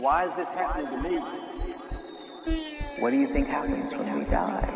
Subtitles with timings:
[0.00, 1.18] Why is this happening to me?
[3.00, 4.68] What do you think happens when we die?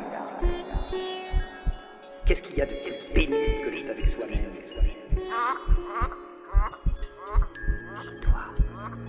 [2.26, 4.50] Qu'est-ce qu'il y a de plus pénible que d'être avec soi-même
[7.98, 8.40] Réveille-toi.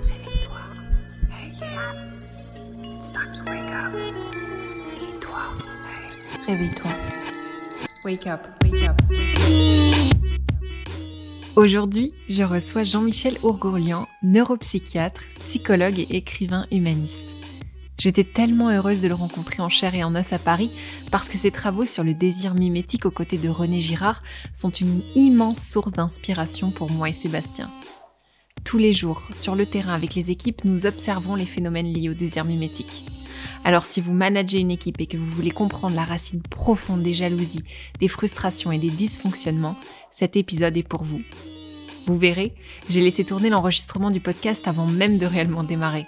[0.06, 0.62] Réveille-toi.
[1.32, 1.94] Hey, yeah.
[3.00, 3.94] It's time to wake up.
[4.92, 5.44] Réveille-toi.
[6.46, 6.54] Hey.
[6.54, 6.92] Réveille-toi.
[8.06, 10.03] Wake up, wake up.
[11.56, 17.26] Aujourd'hui, je reçois Jean-Michel Ourgourlian, neuropsychiatre, psychologue et écrivain humaniste.
[18.00, 20.72] J'étais tellement heureuse de le rencontrer en chair et en os à Paris
[21.12, 25.02] parce que ses travaux sur le désir mimétique aux côtés de René Girard sont une
[25.14, 27.70] immense source d'inspiration pour moi et Sébastien.
[28.64, 32.16] Tous les jours, sur le terrain avec les équipes, nous observons les phénomènes liés au
[32.16, 33.06] désir mimétique.
[33.64, 37.14] Alors si vous managez une équipe et que vous voulez comprendre la racine profonde des
[37.14, 37.64] jalousies,
[38.00, 39.78] des frustrations et des dysfonctionnements,
[40.12, 41.22] cet épisode est pour vous.
[42.06, 42.54] Vous verrez,
[42.90, 46.06] j'ai laissé tourner l'enregistrement du podcast avant même de réellement démarrer.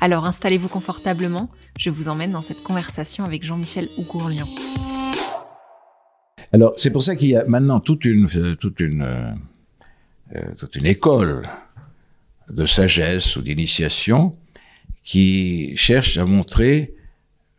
[0.00, 4.46] Alors installez-vous confortablement, je vous emmène dans cette conversation avec Jean-Michel Ougourlian.
[6.54, 8.54] Alors, c'est pour ça qu'il y a maintenant toute une, euh,
[9.02, 9.32] euh,
[10.36, 11.48] euh, toute une école
[12.48, 14.36] de sagesse ou d'initiation
[15.04, 16.94] qui cherche à montrer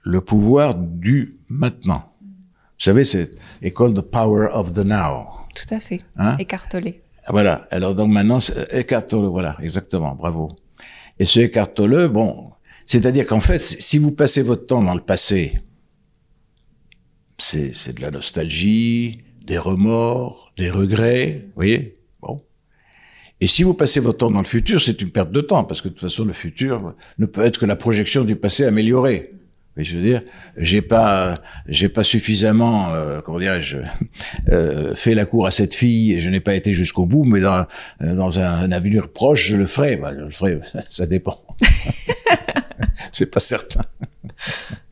[0.04, 2.12] le pouvoir du maintenant.
[2.22, 5.28] Vous savez, c'est école de Power of the Now.
[5.56, 6.02] Tout à fait.
[6.18, 6.36] Hein?
[6.38, 7.02] Écartelé.
[7.30, 7.66] Voilà.
[7.72, 8.40] Alors donc maintenant,
[8.72, 9.28] écarte-le.
[9.28, 10.14] Voilà, exactement.
[10.16, 10.54] Bravo.
[11.18, 12.52] Et ce écarte-le, bon,
[12.86, 15.60] c'est-à-dire qu'en fait, si vous passez votre temps dans le passé,
[17.38, 21.94] c'est de la nostalgie, des remords, des regrets, vous voyez?
[22.22, 22.38] Bon.
[23.42, 25.82] Et si vous passez votre temps dans le futur, c'est une perte de temps, parce
[25.82, 29.32] que de toute façon, le futur ne peut être que la projection du passé amélioré.
[29.78, 30.22] Mais je veux dire,
[30.56, 33.78] j'ai pas, j'ai pas suffisamment, euh, comment dirais-je,
[34.52, 37.42] euh, fait la cour à cette fille et je n'ai pas été jusqu'au bout, mais
[37.42, 37.66] dans,
[38.00, 39.98] dans un, un, avenir proche, je le ferai.
[39.98, 41.38] Bah, je le ferai, ça dépend.
[43.12, 43.82] c'est pas certain.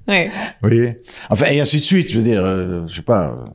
[0.07, 0.27] Ouais.
[0.61, 0.97] Vous voyez?
[1.29, 3.29] Enfin, et ainsi de suite, je veux dire, euh, je sais pas.
[3.31, 3.49] euh,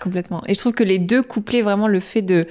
[0.00, 0.42] Complètement.
[0.48, 2.46] Et je trouve que les deux couplaient vraiment le fait de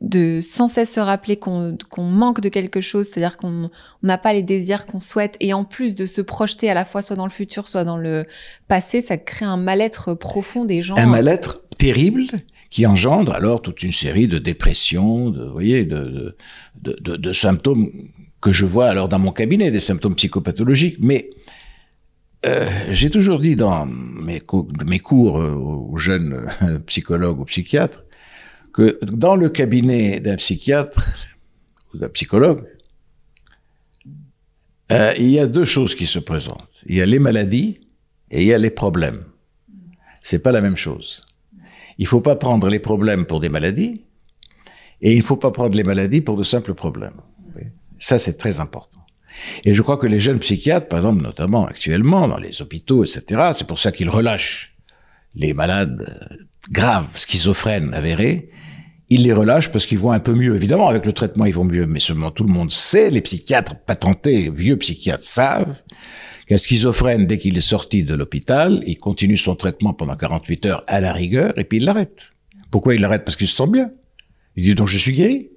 [0.00, 3.70] de sans cesse se rappeler qu'on manque de quelque chose, c'est-à-dire qu'on
[4.02, 6.84] on n'a pas les désirs qu'on souhaite, et en plus de se projeter à la
[6.84, 8.26] fois soit dans le futur, soit dans le
[8.68, 10.96] passé, ça crée un mal-être profond des gens.
[10.96, 12.24] un mal-être terrible
[12.70, 16.36] qui engendre alors toute une série de dépressions, de, vous voyez, de,
[16.82, 17.90] de, de, symptômes
[18.40, 20.98] que je vois alors dans mon cabinet, des symptômes psychopathologiques.
[21.00, 21.30] Mais
[22.44, 28.04] euh, j'ai toujours dit dans mes cours euh, aux jeunes euh, psychologues ou psychiatres
[28.76, 31.02] que dans le cabinet d'un psychiatre
[31.92, 32.62] ou d'un psychologue,
[34.92, 36.82] euh, il y a deux choses qui se présentent.
[36.84, 37.80] Il y a les maladies
[38.30, 39.24] et il y a les problèmes.
[40.22, 41.22] C'est pas la même chose.
[41.96, 44.04] Il faut pas prendre les problèmes pour des maladies
[45.00, 47.20] et il ne faut pas prendre les maladies pour de simples problèmes.
[47.98, 49.00] Ça, c'est très important.
[49.64, 53.52] Et je crois que les jeunes psychiatres, par exemple, notamment actuellement dans les hôpitaux, etc.,
[53.54, 54.76] c'est pour ça qu'ils relâchent
[55.34, 56.38] les malades
[56.70, 58.50] graves, schizophrènes avérés.
[59.08, 60.54] Ils les relâchent parce qu'ils vont un peu mieux.
[60.54, 61.86] Évidemment, avec le traitement, ils vont mieux.
[61.86, 65.76] Mais seulement tout le monde sait, les psychiatres patentés, vieux psychiatres savent
[66.46, 70.82] qu'un schizophrène, dès qu'il est sorti de l'hôpital, il continue son traitement pendant 48 heures
[70.86, 72.32] à la rigueur et puis il l'arrête.
[72.70, 73.24] Pourquoi il l'arrête?
[73.24, 73.90] Parce qu'il se sent bien.
[74.56, 75.48] Il dit donc je suis guéri.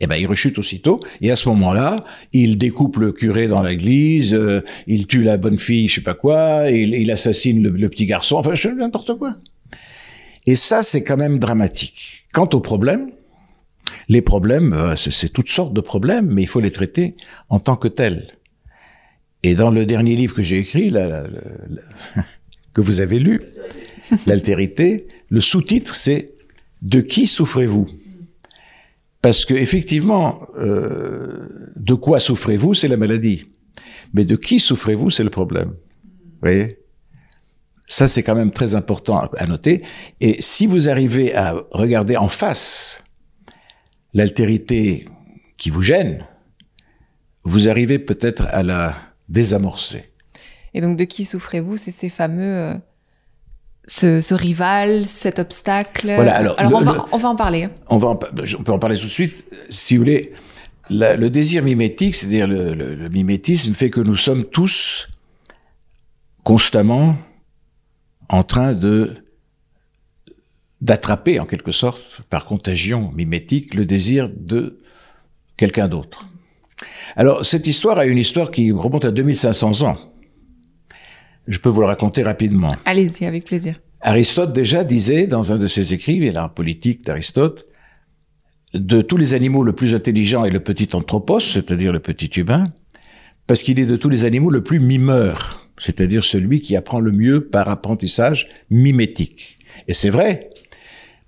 [0.00, 4.34] Eh ben il rechute aussitôt et à ce moment-là, il découpe le curé dans l'église,
[4.34, 7.88] euh, il tue la bonne fille, je sais pas quoi, il, il assassine le, le
[7.88, 9.36] petit garçon, enfin n'importe quoi.
[10.46, 12.26] Et ça c'est quand même dramatique.
[12.32, 13.10] Quant aux problèmes,
[14.08, 17.14] les problèmes, euh, c'est c'est toutes sortes de problèmes, mais il faut les traiter
[17.48, 18.38] en tant que tels.
[19.42, 22.24] Et dans le dernier livre que j'ai écrit, la- la- la-
[22.72, 23.42] que vous avez lu,
[24.26, 26.32] l'altérité, le sous-titre c'est
[26.82, 27.86] De qui souffrez-vous?
[29.20, 33.44] Parce que effectivement, euh, de quoi souffrez-vous, c'est la maladie.
[34.14, 35.68] Mais de qui souffrez-vous, c'est le problème.
[35.68, 36.78] Vous voyez?
[37.86, 39.82] Ça, c'est quand même très important à- noter.
[40.20, 43.02] Et si vous arrivez à regarder en face
[44.14, 45.08] l'altérité
[45.56, 46.24] qui vous gêne,
[47.44, 48.94] vous arrivez peut-être à la
[49.28, 50.10] désamorcer.
[50.74, 51.76] Et donc, de qui souffrez-vous?
[51.76, 52.42] C'est ces fameux.
[52.42, 52.74] euh,
[53.86, 56.12] ce, ce rival, cet obstacle?
[56.14, 57.68] Voilà, alors, le- on, va, le- on va en parler.
[57.88, 58.18] on va en
[58.58, 59.44] on peut en parler tout de suite.
[59.70, 60.32] Si vous voulez,
[60.88, 65.08] la- le désir mimétique, c'est-à-dire le mimétisme, fait que nous sommes tous
[66.44, 67.16] constamment
[68.28, 69.16] en train de
[70.80, 74.80] d'attraper en quelque sorte par contagion mimétique le désir de
[75.56, 76.26] quelqu'un d'autre.
[77.14, 79.96] Alors cette histoire a une histoire qui remonte à 2500 ans.
[81.46, 82.74] Je peux vous le raconter rapidement.
[82.84, 83.80] Allez-y, avec plaisir.
[84.00, 87.64] Aristote déjà disait dans un de ses écrits, il a un politique d'Aristote,
[88.74, 92.66] de tous les animaux le plus intelligent est le petit anthropos, c'est-à-dire le petit humain,
[93.46, 97.10] parce qu'il est de tous les animaux le plus mimeur, c'est-à-dire celui qui apprend le
[97.10, 99.56] mieux par apprentissage mimétique.
[99.88, 100.48] Et c'est vrai,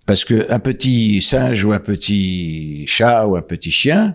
[0.07, 4.15] parce que un petit singe ou un petit chat ou un petit chien,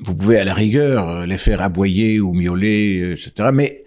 [0.00, 3.48] vous pouvez à la rigueur les faire aboyer ou miauler, etc.
[3.50, 3.84] Mais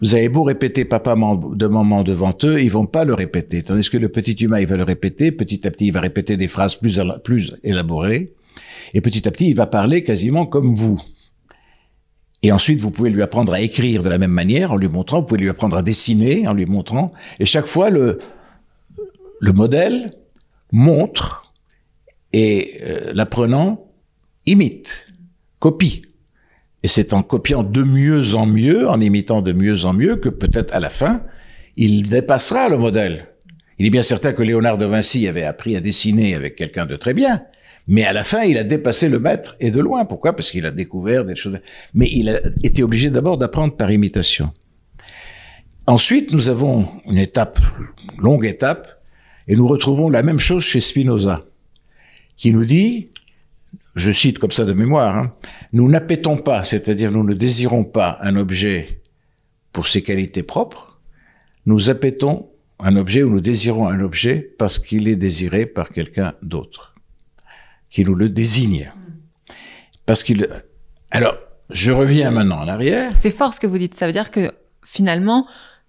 [0.00, 3.62] vous avez beau répéter papa de maman devant eux, ils vont pas le répéter.
[3.62, 5.30] Tandis que le petit humain, il va le répéter.
[5.30, 8.32] Petit à petit, il va répéter des phrases plus, plus élaborées.
[8.92, 11.00] Et petit à petit, il va parler quasiment comme vous.
[12.46, 15.18] Et ensuite, vous pouvez lui apprendre à écrire de la même manière en lui montrant,
[15.18, 17.10] vous pouvez lui apprendre à dessiner en lui montrant.
[17.40, 18.18] Et chaque fois, le,
[19.40, 20.06] le modèle
[20.70, 21.52] montre
[22.32, 23.82] et euh, l'apprenant
[24.46, 25.08] imite,
[25.58, 26.02] copie.
[26.84, 30.28] Et c'est en copiant de mieux en mieux, en imitant de mieux en mieux, que
[30.28, 31.24] peut-être à la fin,
[31.76, 33.26] il dépassera le modèle.
[33.80, 36.94] Il est bien certain que Léonard de Vinci avait appris à dessiner avec quelqu'un de
[36.94, 37.42] très bien,
[37.86, 40.04] mais à la fin, il a dépassé le maître et de loin.
[40.04, 40.34] Pourquoi?
[40.34, 41.58] Parce qu'il a découvert des choses.
[41.94, 44.52] Mais il a été obligé d'abord d'apprendre par imitation.
[45.86, 47.60] Ensuite, nous avons une étape,
[48.18, 49.00] longue étape,
[49.46, 51.40] et nous retrouvons la même chose chez Spinoza,
[52.36, 53.10] qui nous dit,
[53.94, 55.32] je cite comme ça de mémoire, hein,
[55.72, 59.00] nous n'appétons pas, c'est-à-dire nous ne désirons pas un objet
[59.72, 61.00] pour ses qualités propres,
[61.66, 62.48] nous appétons
[62.80, 66.95] un objet ou nous désirons un objet parce qu'il est désiré par quelqu'un d'autre,
[67.90, 68.92] qui nous le désigne.
[70.04, 70.48] Parce qu'il...
[71.10, 71.36] Alors,
[71.70, 73.12] je reviens maintenant en arrière.
[73.16, 74.52] C'est fort ce que vous dites, ça veut dire que
[74.84, 75.42] finalement,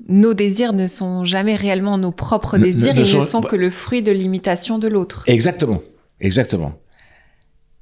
[0.07, 4.01] nos désirs ne sont jamais réellement nos propres désirs, ils ne sont que le fruit
[4.01, 5.23] de l'imitation de l'autre.
[5.27, 5.81] Exactement,
[6.19, 6.77] exactement.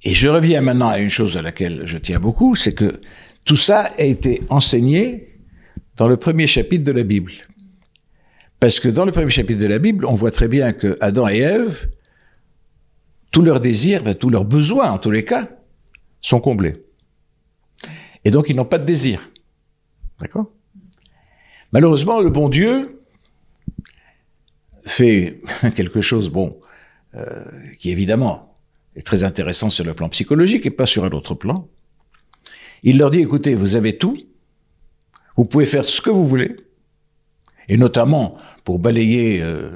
[0.03, 3.01] Et je reviens maintenant à une chose à laquelle je tiens beaucoup, c'est que
[3.43, 5.39] tout ça a été enseigné
[5.97, 7.31] dans le premier chapitre de la Bible.
[8.59, 11.27] Parce que dans le premier chapitre de la Bible, on voit très bien que Adam
[11.27, 11.87] et Ève,
[13.35, 15.49] tous leurs désirs, tous leurs besoins en tous les cas,
[16.21, 16.85] sont comblés.
[18.23, 19.29] Et donc ils n'ont pas de désir.
[20.21, 20.53] D'accord?
[21.73, 23.03] Malheureusement, le bon Dieu
[24.85, 25.41] fait
[25.75, 26.61] quelque chose, bon,
[27.15, 27.43] euh,
[27.77, 28.51] qui évidemment
[28.95, 31.67] est très intéressant sur le plan psychologique et pas sur un autre plan.
[32.83, 34.17] Il leur dit, écoutez, vous avez tout,
[35.35, 36.55] vous pouvez faire ce que vous voulez,
[37.67, 39.71] et notamment pour balayer euh,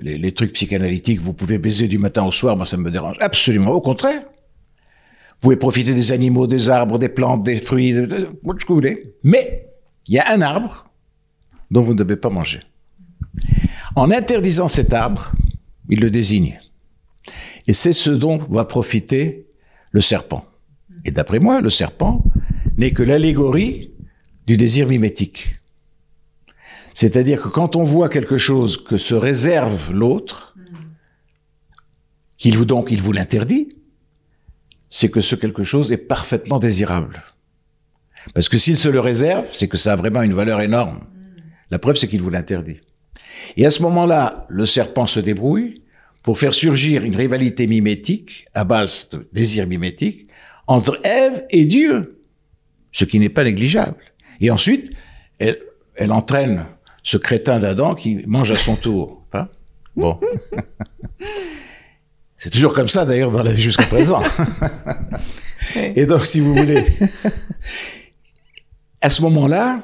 [0.00, 3.72] les, trucs psychanalytiques, vous pouvez baiser du matin au soir, moi ça me dérange absolument,
[3.72, 4.22] au contraire.
[4.22, 8.98] Vous pouvez profiter des animaux, des arbres, des plantes, des fruits, ce que vous voulez.
[9.22, 9.66] Mais
[10.08, 10.88] il y a un arbre
[11.70, 12.60] dont vous ne devez pas manger.
[13.96, 15.32] En interdisant cet arbre,
[15.88, 16.60] il le désigne.
[17.66, 19.46] Et c'est ce dont va profiter
[19.90, 20.44] le serpent.
[21.04, 22.24] Et d'après moi, le serpent
[22.76, 23.90] n'est que l'allégorie
[24.46, 25.58] du désir mimétique.
[26.94, 30.56] C'est-à-dire que quand on voit quelque chose que se réserve l'autre,
[32.38, 33.68] qu'il vous donc il vous l'interdit,
[34.88, 37.24] c'est que ce quelque chose est parfaitement désirable.
[38.32, 41.00] Parce que s'il se le réserve, c'est que ça a vraiment une valeur énorme.
[41.70, 42.80] La preuve, c'est qu'il vous l'interdit.
[43.56, 45.82] Et à ce moment-là, le serpent se débrouille
[46.22, 50.28] pour faire surgir une rivalité mimétique à base de désir mimétique
[50.68, 52.22] entre Ève et Dieu,
[52.92, 53.98] ce qui n'est pas négligeable.
[54.40, 54.92] Et ensuite,
[55.38, 55.58] elle,
[55.96, 56.66] elle entraîne
[57.04, 59.24] ce crétin d'Adam qui mange à son tour.
[59.32, 59.48] Hein
[59.94, 60.18] bon.
[62.36, 64.22] C'est toujours comme ça d'ailleurs dans la vie jusqu'à présent.
[65.76, 66.84] et donc, si vous voulez,
[69.00, 69.82] à ce moment-là,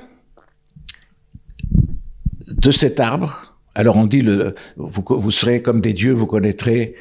[2.49, 6.97] de cet arbre, alors on dit le, vous, vous serez comme des dieux, vous connaîtrez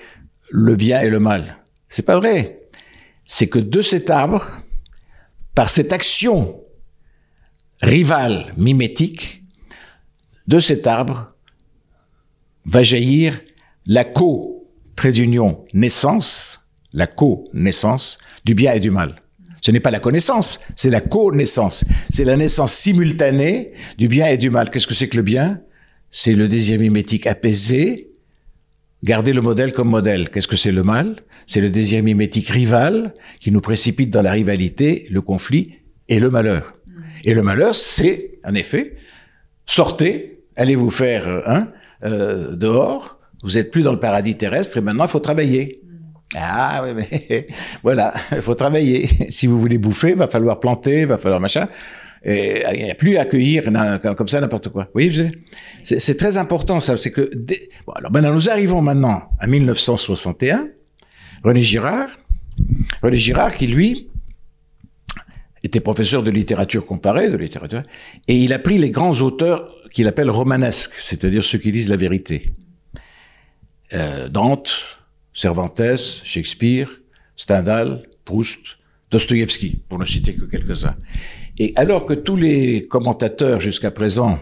[0.49, 1.57] le bien et le mal.
[1.89, 2.69] C'est pas vrai.
[3.23, 4.45] C'est que de cet arbre,
[5.55, 6.61] par cette action
[7.81, 9.38] rivale, mimétique,
[10.49, 11.35] de cet arbre
[12.65, 13.39] va jaillir
[13.85, 19.21] la co, trait d'union, naissance, la co-naissance du bien et du mal.
[19.61, 21.85] Ce n'est pas la connaissance, c'est la connaissance.
[22.09, 24.71] C'est la naissance simultanée du bien et du mal.
[24.71, 25.61] Qu'est-ce que c'est que le bien?
[26.09, 28.09] C'est le désir mimétique apaisé,
[29.03, 30.31] garder le modèle comme modèle.
[30.31, 31.21] Qu'est-ce que c'est le mal?
[31.45, 35.75] C'est le désir mimétique rival qui nous précipite dans la rivalité, le conflit
[36.07, 36.73] et le malheur.
[37.23, 38.95] Et le malheur, c'est, en effet,
[39.67, 40.28] sortez,
[40.59, 41.69] allez vous faire hein,
[42.03, 45.81] euh, dehors, vous êtes plus dans le paradis terrestre et maintenant il faut travailler.
[46.35, 47.47] Ah oui, mais
[47.83, 49.09] voilà, il faut travailler.
[49.29, 51.65] Si vous voulez bouffer, va falloir planter, va falloir machin.
[52.23, 53.63] Et il n'y a plus à accueillir
[54.17, 54.83] comme ça n'importe quoi.
[54.83, 55.31] Vous voyez,
[55.83, 56.97] c'est très important ça.
[56.97, 57.31] C'est que
[57.87, 60.67] bon, alors nous arrivons maintenant à 1961.
[61.41, 62.09] René Girard,
[63.01, 64.09] René Girard qui lui
[65.63, 67.83] était professeur de littérature comparée, de littérature,
[68.27, 71.97] et il a pris les grands auteurs qu'il appelle romanesques, c'est-à-dire ceux qui disent la
[71.97, 72.51] vérité.
[73.93, 74.99] Euh, Dante,
[75.33, 76.89] Cervantes, Shakespeare,
[77.35, 78.77] Stendhal, Proust,
[79.11, 80.95] Dostoïevski, pour ne citer que quelques-uns.
[81.57, 84.39] Et alors que tous les commentateurs jusqu'à présent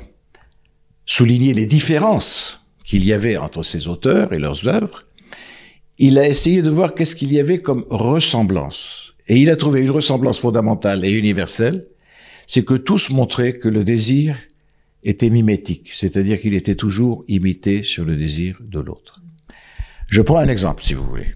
[1.06, 5.04] soulignaient les différences qu'il y avait entre ces auteurs et leurs œuvres,
[5.98, 9.14] il a essayé de voir qu'est-ce qu'il y avait comme ressemblance.
[9.28, 11.88] Et il a trouvé une ressemblance fondamentale et universelle,
[12.46, 14.38] c'est que tous montraient que le désir
[15.04, 19.22] était mimétique, c'est-à-dire qu'il était toujours imité sur le désir de l'autre.
[20.08, 21.36] Je prends un exemple, si vous voulez.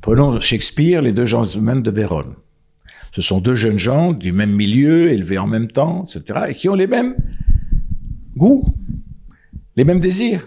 [0.00, 2.34] Prenons Shakespeare, les deux gentlemen de Vérone.
[3.12, 6.68] Ce sont deux jeunes gens du même milieu, élevés en même temps, etc., et qui
[6.68, 7.16] ont les mêmes
[8.36, 8.64] goûts,
[9.76, 10.46] les mêmes désirs.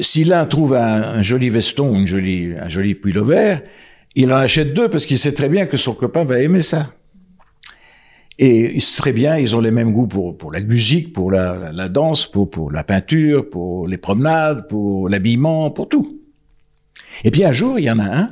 [0.00, 3.60] Si l'un trouve un, joli veston, une jolie, un joli vert,
[4.14, 6.94] il en achète deux parce qu'il sait très bien que son copain va aimer ça.
[8.42, 12.72] Et très bien, ils ont les mêmes goûts pour, la musique, pour la, danse, pour,
[12.72, 16.22] la peinture, pour les promenades, pour l'habillement, pour tout.
[17.22, 18.30] Et puis un jour, il y en a un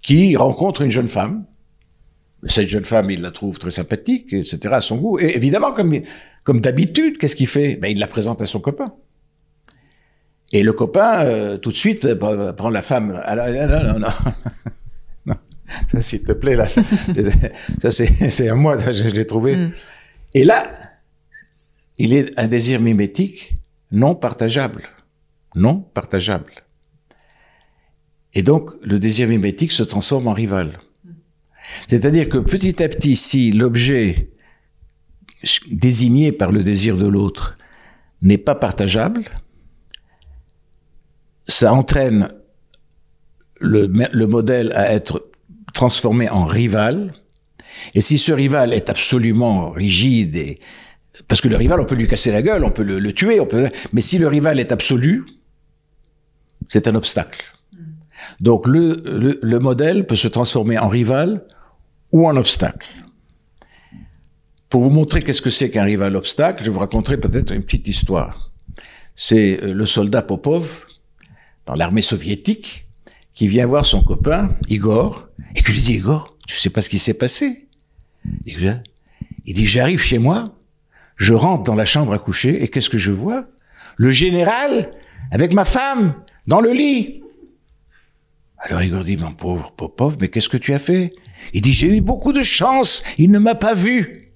[0.00, 1.44] qui rencontre une jeune femme.
[2.46, 5.18] Cette jeune femme, il la trouve très sympathique, etc., à son goût.
[5.18, 7.74] Et évidemment, comme, d'habitude, qu'est-ce qu'il fait?
[7.74, 8.94] Ben, Il la présente à son copain.
[10.52, 13.08] Et le copain, euh, tout de suite, euh, prend la femme.
[13.12, 14.08] Non, non, non.
[16.00, 16.66] s'il te plaît, là.
[17.82, 19.56] ça, c'est à moi, je, je l'ai trouvé.
[19.56, 19.72] Mm.
[20.34, 20.64] Et là,
[21.98, 23.54] il est un désir mimétique
[23.90, 24.88] non partageable.
[25.54, 26.52] Non partageable.
[28.34, 30.80] Et donc, le désir mimétique se transforme en rival.
[31.86, 34.30] C'est-à-dire que petit à petit, si l'objet
[35.70, 37.56] désigné par le désir de l'autre
[38.22, 39.24] n'est pas partageable,
[41.46, 42.28] ça entraîne
[43.60, 45.30] le, le, modèle à être
[45.82, 47.12] transformé en rival.
[47.96, 50.58] Et si ce rival est absolument rigide
[51.26, 53.40] parce que le rival, on peut lui casser la gueule, on peut le, le tuer,
[53.40, 55.24] on peut, mais si le rival est absolu,
[56.68, 57.42] c'est un obstacle.
[58.38, 61.44] Donc le, le, le, modèle peut se transformer en rival
[62.12, 62.88] ou en obstacle.
[64.68, 67.88] Pour vous montrer qu'est-ce que c'est qu'un rival obstacle, je vous raconterai peut-être une petite
[67.88, 68.52] histoire.
[69.16, 70.86] C'est euh, le soldat Popov
[71.66, 72.86] dans l'armée soviétique,
[73.32, 76.88] qui vient voir son copain, Igor, et qui lui dit, Igor, tu sais pas ce
[76.88, 77.68] qui s'est passé?
[78.44, 78.84] Il
[79.46, 80.44] dit, j'arrive chez moi,
[81.16, 83.46] je rentre dans la chambre à coucher, et qu'est-ce que je vois?
[83.96, 84.92] Le général,
[85.30, 86.14] avec ma femme,
[86.46, 87.22] dans le lit.
[88.58, 91.10] Alors Igor dit, mon pauvre Popov, mais qu'est-ce que tu as fait?
[91.52, 94.32] Il dit, j'ai eu beaucoup de chance, il ne m'a pas vu.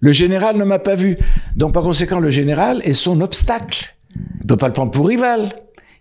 [0.00, 1.16] Le général ne m'a pas vu.
[1.56, 3.96] Donc par conséquent, le général est son obstacle.
[4.14, 5.52] Il ne peut pas le prendre pour rival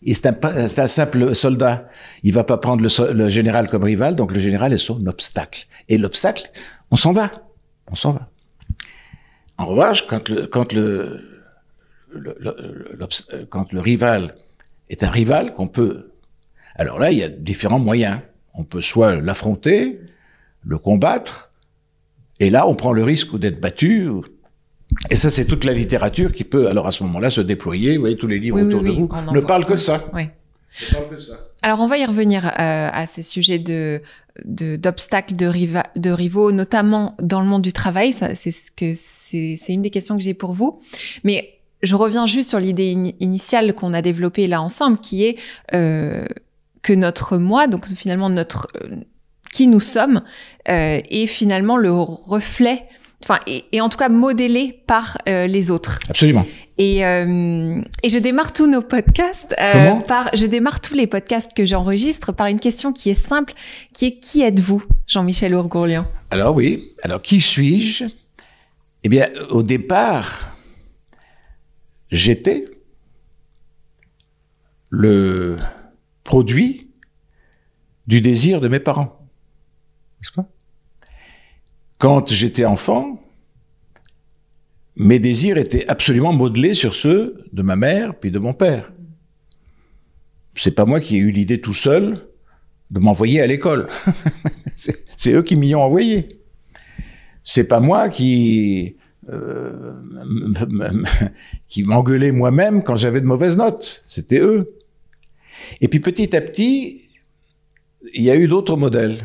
[0.06, 1.89] c'est un, simple soldat.
[2.24, 5.68] Il va pas prendre le, général comme rival, donc le général est son obstacle.
[5.89, 6.50] Et l'obstacle,
[6.92, 7.32] on s'en va.
[7.89, 8.30] On s'en va.
[9.58, 11.20] En revanche, quand le, quand le,
[13.50, 14.36] quand le rival
[14.89, 16.12] est un rival qu'on peut,
[16.75, 18.20] alors là, il y a différents moyens.
[18.54, 20.00] On peut soit l'affronter,
[20.63, 21.51] le combattre,
[22.39, 24.10] et là, on prend le risque d'être battu,
[25.10, 27.96] et ça, c'est toute la littérature qui peut, alors à ce moment-là, se déployer.
[27.96, 30.06] Vous voyez, tous les livres autour de vous ne parlent que ça.
[30.13, 30.30] Oui.
[31.63, 34.01] Alors, on va y revenir euh, à ces sujets de
[34.46, 35.51] d'obstacles de,
[36.00, 38.13] de, rivaux, notamment dans le monde du travail.
[38.13, 40.80] C'est ce que c'est une des questions que j'ai pour vous.
[41.24, 45.38] Mais je reviens juste sur l'idée initiale qu'on a développée là ensemble, qui est
[45.74, 46.25] euh,
[46.82, 48.98] que notre moi, donc finalement notre euh,
[49.51, 50.22] qui nous sommes,
[50.70, 52.86] euh, est finalement le reflet
[53.27, 56.00] enfin et, en tout cas modélé par euh, les autres.
[56.10, 56.46] Absolument.
[56.77, 61.55] Et, euh, et je démarre tous nos podcasts euh, par je démarre tous les podcasts
[61.55, 63.53] que j'enregistre par une question qui est simple,
[63.93, 68.05] qui est qui êtes-vous, Jean-Michel Ourgourlian Alors oui, alors qui suis-je?
[69.03, 70.55] Eh bien, au départ,
[72.12, 72.65] j'étais
[74.89, 75.57] le
[76.24, 76.91] produit
[78.05, 79.27] du désir de mes parents.
[80.19, 80.48] N'est-ce pas?
[81.98, 83.22] Quand j'étais enfant,
[84.96, 88.92] mes désirs étaient absolument modelés sur ceux de ma mère puis de mon père.
[90.56, 92.27] C'est pas moi qui ai eu l'idée tout seul
[92.89, 93.89] de m'envoyer à l'école.
[94.75, 96.27] c'est eux qui m'y ont envoyé.
[97.44, 98.96] C'est pas moi qui
[99.30, 99.94] euh,
[101.68, 104.04] qui m'engueulais moi-même quand j'avais de mauvaises notes.
[104.08, 104.74] C'était eux.
[105.82, 107.04] Et puis petit à petit,
[108.13, 109.18] il y a eu d'autres modèles.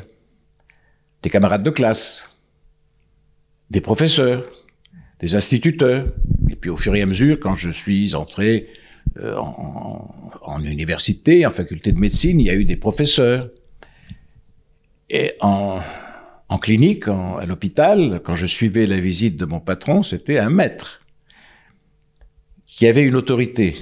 [1.23, 2.32] Des camarades de classe,
[3.73, 4.45] des professeurs,
[5.19, 6.07] des instituteurs.
[6.51, 8.69] Et puis au fur et à mesure, quand je suis entré
[9.19, 13.49] euh, en, université, en faculté de médecine, il y a eu des professeurs.
[15.09, 15.81] Et en,
[16.49, 21.01] en clinique, à l'hôpital, quand je suivais la visite de mon patron, c'était un maître
[22.67, 23.77] qui avait une autorité.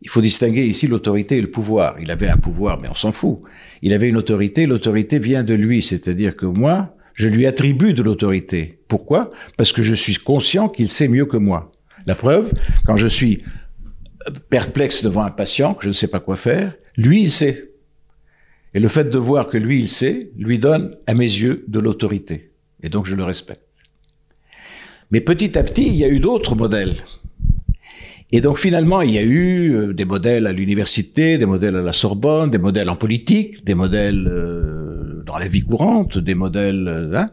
[0.00, 1.96] il faut distinguer ici l'autorité et le pouvoir.
[2.00, 3.40] Il avait un pouvoir, mais on s'en fout.
[3.82, 8.02] Il avait une autorité, l'autorité vient de lui, c'est-à-dire que moi, je lui attribue de
[8.02, 8.80] l'autorité.
[8.88, 9.30] Pourquoi?
[9.56, 11.72] Parce que je suis conscient qu'il sait mieux que moi.
[12.06, 12.52] La preuve,
[12.86, 13.42] quand je suis
[14.50, 17.70] perplexe devant un patient, que je ne sais pas quoi faire, lui, il sait.
[18.74, 21.78] Et le fait de voir que lui, il sait, lui donne, à mes yeux, de
[21.78, 22.52] l'autorité.
[22.82, 23.62] Et donc, je le respecte.
[25.10, 26.94] Mais petit à petit, il y a eu d'autres modèles.
[28.34, 31.82] Et donc finalement, il y a eu euh, des modèles à l'université, des modèles à
[31.82, 36.88] la Sorbonne, des modèles en politique, des modèles euh, dans la vie courante, des modèles...
[36.88, 37.30] Euh, hein.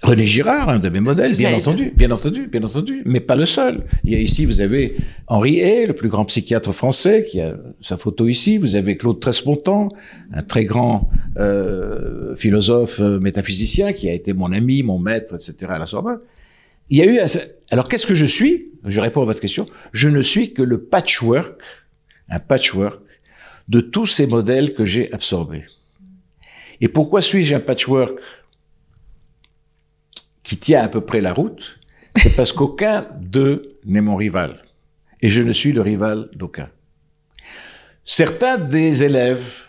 [0.00, 3.46] René Girard, un de mes modèles, bien entendu, bien entendu, bien entendu, mais pas le
[3.46, 3.82] seul.
[4.04, 4.94] Il y a ici, vous avez
[5.26, 8.58] Henri Hay, le plus grand psychiatre français, qui a sa photo ici.
[8.58, 9.88] Vous avez Claude Trespontant,
[10.32, 15.56] un très grand euh, philosophe métaphysicien, qui a été mon ami, mon maître, etc.
[15.68, 16.20] à la Sorbonne.
[16.90, 17.18] Il y a eu.
[17.72, 18.67] Alors, qu'est-ce que je suis?
[18.84, 19.66] Je réponds à votre question.
[19.92, 21.60] Je ne suis que le patchwork,
[22.28, 23.02] un patchwork
[23.68, 25.64] de tous ces modèles que j'ai absorbés.
[26.80, 28.18] Et pourquoi suis-je un patchwork
[30.48, 31.78] qui tient à peu près la route,
[32.16, 34.64] c'est parce qu'aucun d'eux n'est mon rival.
[35.20, 36.70] Et je ne suis le rival d'aucun.
[38.06, 39.66] Certains des élèves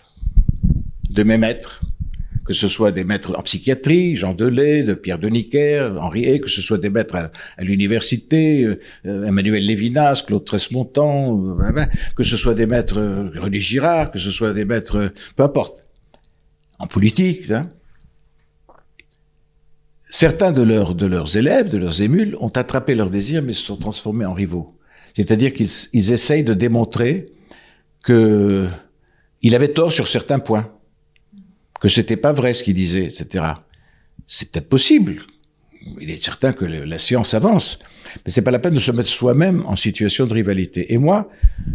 [1.10, 1.82] de mes maîtres,
[2.50, 6.50] que ce soit des maîtres en psychiatrie, Jean Delay, de Pierre Deniker, Henri Hay, que
[6.50, 12.56] ce soit des maîtres à, l'université, euh, Emmanuel Lévinas, Claude Tresmontant, euh, que ce soit
[12.56, 15.86] des maîtres euh, René Girard, que ce soit des maîtres, peu importe,
[16.80, 17.62] en politique, hein,
[20.10, 24.26] certains de leurs, élèves, de leurs émules, ont attrapé leur désir, mais se sont transformés
[24.26, 24.76] en rivaux.
[25.16, 27.28] C'est-à-dire qu'ils ils essayent de démontrer
[28.04, 28.68] que
[29.44, 30.79] il avait tort sur certains points,
[31.80, 33.46] que c'était pas vrai ce qu'il disait, etc.
[34.28, 35.22] C'est peut-être possible.
[36.02, 37.80] Il est certain que la science avance,
[38.18, 40.94] mais c'est pas la peine de se mettre soi-même en situation de rivalité.
[40.94, 41.30] Et moi,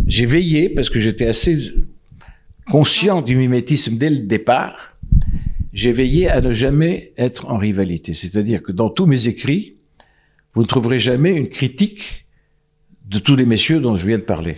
[0.06, 1.72] j'ai veillé parce que j'étais assez
[2.70, 4.94] conscient du mimétisme dès le départ
[5.74, 8.14] j'ai veillé à ne jamais être en rivalité.
[8.14, 9.74] C'est-à-dire que dans tous mes écrits,
[10.54, 12.26] vous ne trouverez jamais une critique
[13.06, 14.56] de tous les messieurs dont je viens de parler.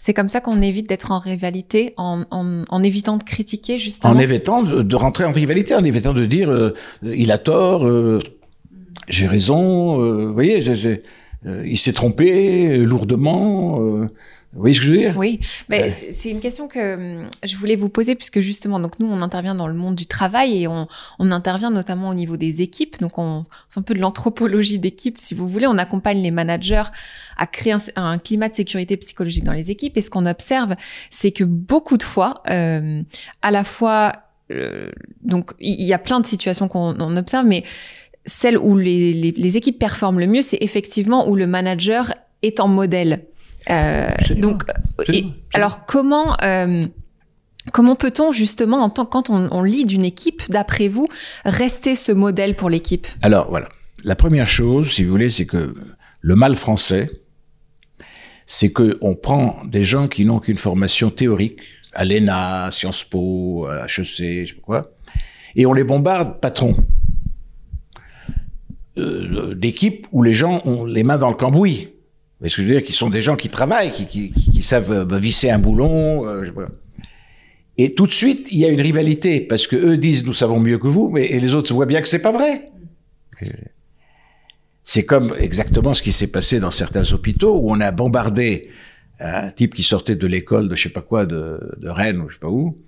[0.00, 4.14] C'est comme ça qu'on évite d'être en rivalité, en, en, en, évitant de critiquer justement.
[4.14, 8.20] En évitant de, rentrer en rivalité, en évitant de dire euh, il a tort, euh,
[9.08, 10.62] j'ai raison, euh, vous voyez,
[11.64, 13.80] il s'est trompé lourdement.
[14.54, 17.76] Voyez ce que je veux dire Oui, mais c'est une question que hum, je voulais
[17.76, 20.88] vous poser puisque justement, donc nous, on intervient dans le monde du travail et on,
[21.18, 22.98] on intervient notamment au niveau des équipes.
[22.98, 25.66] Donc, on fait un peu de l'anthropologie d'équipe, si vous voulez.
[25.66, 26.84] On accompagne les managers
[27.36, 29.96] à créer un, climat de sécurité psychologique dans les équipes.
[29.98, 30.76] Et ce qu'on observe,
[31.10, 33.02] c'est que beaucoup de fois, euh,
[33.42, 34.14] à la fois,
[34.50, 34.90] euh,
[35.22, 37.64] donc il y a plein de situations qu'on observe, mais
[38.24, 42.60] celle où les, les, les équipes performent le mieux, c'est effectivement où le manager est
[42.60, 43.24] en modèle.
[43.70, 44.62] Euh, donc,
[45.52, 46.86] alors comment euh,
[47.72, 51.08] comment peut-on justement, en tant quand on, lit d'une équipe, d'après vous,
[51.44, 53.06] rester ce modèle pour l'équipe?
[53.22, 53.68] Alors voilà,
[54.04, 55.74] la première chose, si vous voulez, c'est que
[56.20, 57.08] le mal français,
[58.46, 61.60] c'est que on prend des gens qui n'ont qu'une formation théorique,
[61.92, 64.90] à l'ENA, Sciences Po, à HEC, je sais pas quoi,
[65.56, 66.74] et on les bombarde patron
[68.96, 71.88] euh, d'équipes où les gens ont les mains dans le cambouis
[72.42, 74.92] ce que je veux dire Qui sont des gens qui travaillent, qui, qui, qui savent
[74.92, 76.28] euh, visser un boulon.
[76.28, 76.50] Euh,
[77.76, 80.58] et tout de suite, il y a une rivalité parce que eux disent nous savons
[80.58, 82.70] mieux que vous, mais et les autres voient bien que c'est pas vrai.
[84.82, 88.68] C'est comme exactement ce qui s'est passé dans certains hôpitaux où on a bombardé
[89.20, 92.28] un type qui sortait de l'école de je sais pas quoi de, de Rennes ou
[92.28, 92.78] je sais pas où,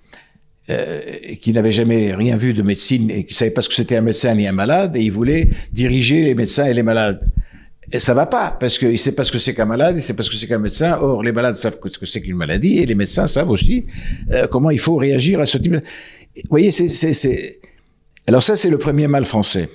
[0.69, 1.01] euh,
[1.41, 4.01] qui n'avait jamais rien vu de médecine et qui savait pas ce que c'était un
[4.01, 7.21] médecin ni un malade et il voulait diriger les médecins et les malades.
[7.91, 10.15] Et ça va pas, parce qu'il sait pas ce que c'est qu'un malade, il sait
[10.15, 10.97] pas ce que c'est qu'un médecin.
[10.99, 13.85] Or, les malades savent ce que c'est qu'une maladie, et les médecins savent aussi
[14.31, 15.77] euh, comment il faut réagir à ce type de...
[15.77, 17.59] Vous voyez, c'est...
[18.27, 19.69] Alors ça, c'est le premier mal français.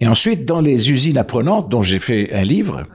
[0.00, 2.88] Et ensuite, dans les usines apprenantes, dont j'ai fait un livre,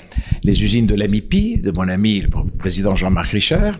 [0.43, 3.79] les usines de l'AMIPI, de mon ami le président Jean-Marc Richard,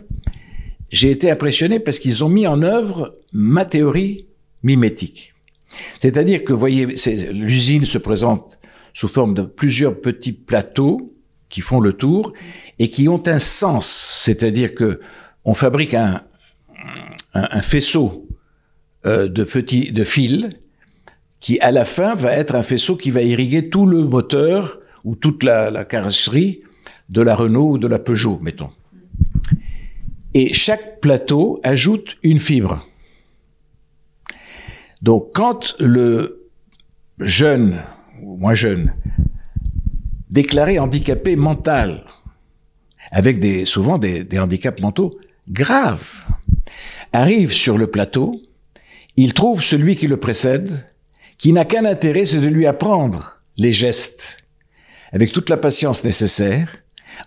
[0.90, 4.28] j'ai été impressionné parce qu'ils ont mis en œuvre ma théorie
[4.64, 5.34] mimétique.
[6.00, 6.88] C'est-à-dire que, voyez,
[7.34, 8.57] l'usine se présente
[8.98, 11.14] sous forme de plusieurs petits plateaux
[11.50, 12.34] qui font le tour
[12.80, 13.88] et qui ont un sens,
[14.24, 15.00] c'est-à-dire que
[15.46, 16.24] on fabrique un,
[17.62, 18.28] faisceau
[19.06, 20.48] euh, de petits de fils
[21.40, 25.16] qui à la fin va être un faisceau qui va irriguer tout le moteur ou
[25.16, 26.58] toute la, la carrosserie
[27.10, 28.72] de la Renault ou de la Peugeot, mettons.
[30.34, 32.84] Et chaque plateau ajoute une fibre.
[35.04, 36.50] Donc quand le
[37.20, 37.84] jeune
[38.22, 38.94] moins jeune,
[40.30, 42.04] déclaré handicapé mental,
[43.12, 45.18] avec des, souvent des, des handicaps mentaux
[45.50, 46.26] graves,
[47.14, 48.42] arrive sur le plateau,
[49.16, 50.86] il trouve celui qui le précède,
[51.38, 54.38] qui n'a qu'un intérêt, c'est de lui apprendre les gestes,
[55.12, 56.70] avec toute la patience nécessaire,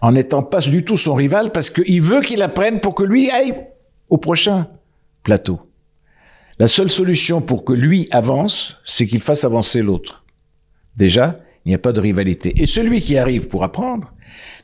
[0.00, 3.30] en n'étant pas du tout son rival, parce qu'il veut qu'il apprenne pour que lui
[3.30, 3.66] aille
[4.08, 4.68] au prochain
[5.22, 5.60] plateau.
[6.58, 10.24] La seule solution pour que lui avance, c'est qu'il fasse avancer l'autre.
[11.00, 12.52] Déjà, il n'y a pas de rivalité.
[12.62, 14.12] Et celui qui arrive pour apprendre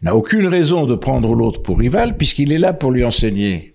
[0.03, 3.75] n'a aucune raison de prendre l'autre pour rival, puisqu'il est là pour lui enseigner.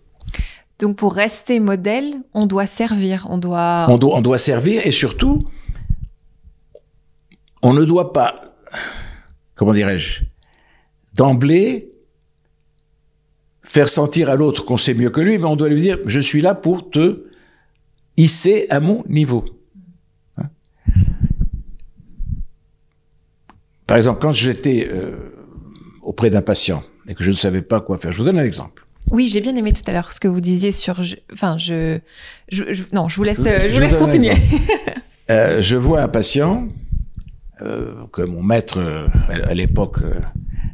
[0.77, 3.87] Donc pour rester modèle, on doit servir, on doit...
[3.89, 5.39] On doit, on doit servir et surtout,
[7.63, 8.53] on ne doit pas,
[9.55, 10.21] comment dirais-je,
[11.17, 11.89] d'emblée
[13.63, 16.19] faire sentir à l'autre qu'on sait mieux que lui, mais on doit lui dire, je
[16.19, 17.25] suis là pour te
[18.17, 19.45] hisser à mon niveau.
[23.91, 25.11] Par exemple, quand j'étais euh,
[26.01, 28.43] auprès d'un patient et que je ne savais pas quoi faire, je vous donne un
[28.45, 28.85] exemple.
[29.11, 31.03] Oui, j'ai bien aimé tout à l'heure ce que vous disiez sur.
[31.03, 31.99] je- Enfin, je,
[32.49, 34.35] je, je- non, je vous laisse, euh, je Je vous laisse continuer.
[35.29, 36.67] Euh, je vois un patient
[37.61, 38.79] euh, que mon maître,
[39.29, 39.97] à l'époque,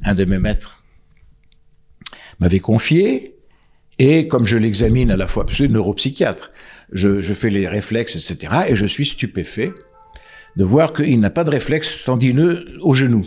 [0.03, 0.83] un de mes maîtres,
[2.39, 3.35] m'avait confié.
[3.99, 6.51] Et comme je l'examine à la fois, parce que je suis neuropsychiatre,
[6.91, 8.53] je, je fais les réflexes, etc.
[8.69, 9.73] Et je suis stupéfait
[10.57, 13.25] de voir qu'il n'a pas de réflexe tendineux au genou.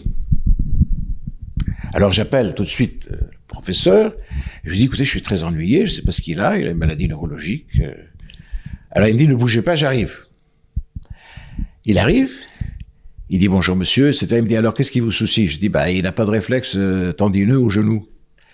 [1.94, 4.14] Alors j'appelle tout de suite euh, le professeur.
[4.64, 6.66] Je lui dis, écoutez, je suis très ennuyé, je sais pas ce qu'il a, il
[6.66, 7.68] a une maladie neurologique.
[7.80, 7.94] euh.
[8.90, 10.26] Alors il me dit, ne bougez pas, j'arrive.
[11.84, 12.32] Il arrive,
[13.28, 14.26] il dit bonjour monsieur, etc.
[14.32, 15.46] Il me dit alors qu'est-ce qui vous soucie?
[15.46, 18.08] Je dis bah il n'a pas de réflexe euh, tendineux au genou.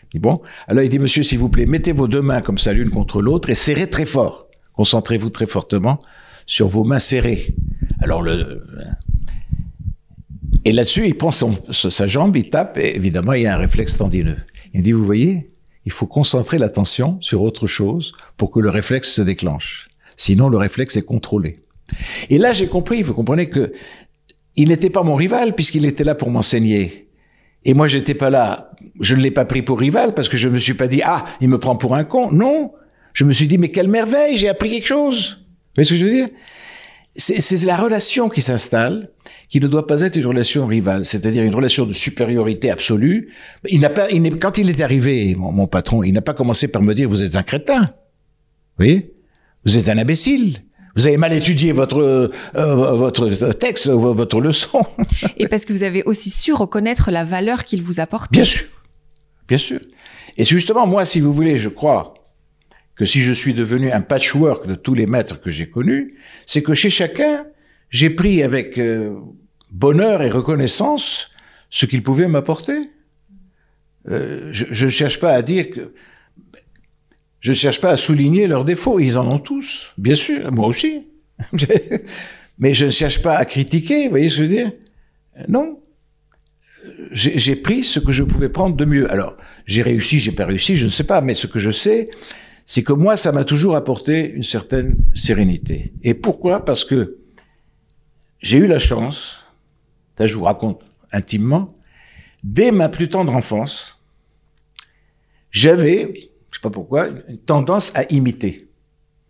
[0.05, 2.59] Il dit bon, alors il dit monsieur s'il vous plaît mettez vos deux mains comme
[2.59, 4.49] ça l'une contre l'autre et serrez très fort.
[4.75, 5.99] Concentrez-vous très fortement
[6.47, 7.57] sur vos mains serrées.
[8.07, 8.25] Alors
[10.65, 13.99] et là-dessus il prend sa jambe, il tape et évidemment il y a un réflexe
[13.99, 14.39] tendineux.
[14.73, 15.49] Il me dit vous voyez,
[15.85, 19.89] il faut concentrer l'attention sur autre chose pour que le réflexe se déclenche.
[20.17, 21.61] Sinon le réflexe est contrôlé.
[22.31, 23.73] Et là, j'ai compris, vous comprenez que
[24.57, 27.09] il n'était pas mon rival puisqu'il était là pour m'enseigner.
[27.65, 28.71] Et moi, j'étais pas là.
[29.01, 31.27] Je ne l'ai pas pris pour rival parce que je me suis pas dit ah,
[31.41, 32.31] il me prend pour un con.
[32.31, 32.73] Non,
[33.13, 35.39] je me suis dit mais quelle merveille, j'ai appris quelque chose.
[35.39, 36.29] Vous voyez ce que je veux dire?
[37.19, 39.11] C'est la relation qui s'installe
[39.49, 43.33] qui ne doit pas être une relation rivale, c'est-à-dire une relation de supériorité absolue.
[43.69, 46.67] Il n'a pas, il quand il est arrivé, mon, mon patron, il n'a pas commencé
[46.69, 47.83] par me dire vous êtes un crétin.
[47.83, 49.15] Vous voyez?
[49.65, 50.59] Vous êtes un imbécile.
[50.97, 51.99] Vous avez mal étudié votre
[52.57, 54.83] euh, votre texte, vo- votre leçon.
[55.37, 58.33] Et parce que vous avez aussi su reconnaître la valeur qu'il vous apporte.
[58.33, 58.65] Bien sûr,
[59.47, 59.81] bien sûr.
[60.37, 62.15] Et c'est justement moi, si vous voulez, je crois
[62.97, 66.15] que si je suis devenu un patchwork de tous les maîtres que j'ai connus,
[66.47, 67.47] c'est que chez chacun,
[67.91, 69.15] j'ai pris avec euh,
[69.71, 71.31] bonheur et reconnaissance
[71.71, 72.91] ce qu'il pouvait m'apporter.
[74.09, 75.93] Euh, je ne cherche pas à dire que
[77.41, 78.99] je ne cherche pas à souligner leurs défauts.
[78.99, 81.07] Ils en ont tous, bien sûr, moi aussi.
[82.59, 84.73] Mais je ne cherche pas à critiquer, vous voyez ce que je veux dire?
[85.49, 85.81] Non.
[87.13, 89.11] J'ai pris ce que je pouvais prendre de mieux.
[89.13, 92.11] Alors, j'ai réussi, j'ai pas réussi, je ne sais pas, mais ce que je sais,
[92.67, 95.93] c'est que moi, ça m'a toujours apporté une certaine sérénité.
[96.03, 96.65] Et pourquoi?
[96.65, 97.19] Parce que
[98.41, 99.45] j'ai eu la chance,
[100.19, 101.73] ça je vous raconte intimement,
[102.43, 104.01] dès ma plus tendre enfance,
[105.53, 106.13] j'avais,
[106.51, 108.69] je sais pas pourquoi, une tendance à imiter.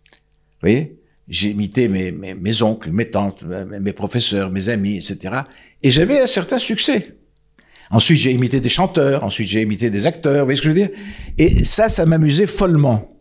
[0.09, 0.99] Vous voyez?
[1.27, 5.41] J'ai imité mes, oncles, mes tantes, mes, mes professeurs, mes amis, etc.
[5.83, 7.17] Et j'avais un certain succès.
[7.91, 10.73] Ensuite, j'ai imité des chanteurs, ensuite j'ai imité des acteurs, vous voyez ce que je
[10.73, 10.97] veux dire?
[11.37, 13.16] Et ça, ça m'amusait follement.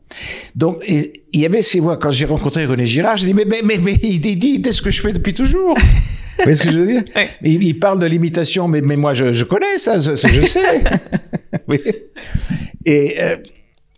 [0.54, 3.44] Donc, et il y avait, c'est moi, quand j'ai rencontré René Girard, j'ai dit, mais,
[3.44, 5.76] mais, mais, mais il dit, c'est ce que je fais depuis toujours?
[6.38, 7.04] Vous voyez ce que je veux dire?
[7.42, 10.82] Il, il parle de l'imitation, mais, mais moi, je, je connais ça, je, je sais.
[11.68, 11.80] Oui.
[12.84, 13.36] Et, euh,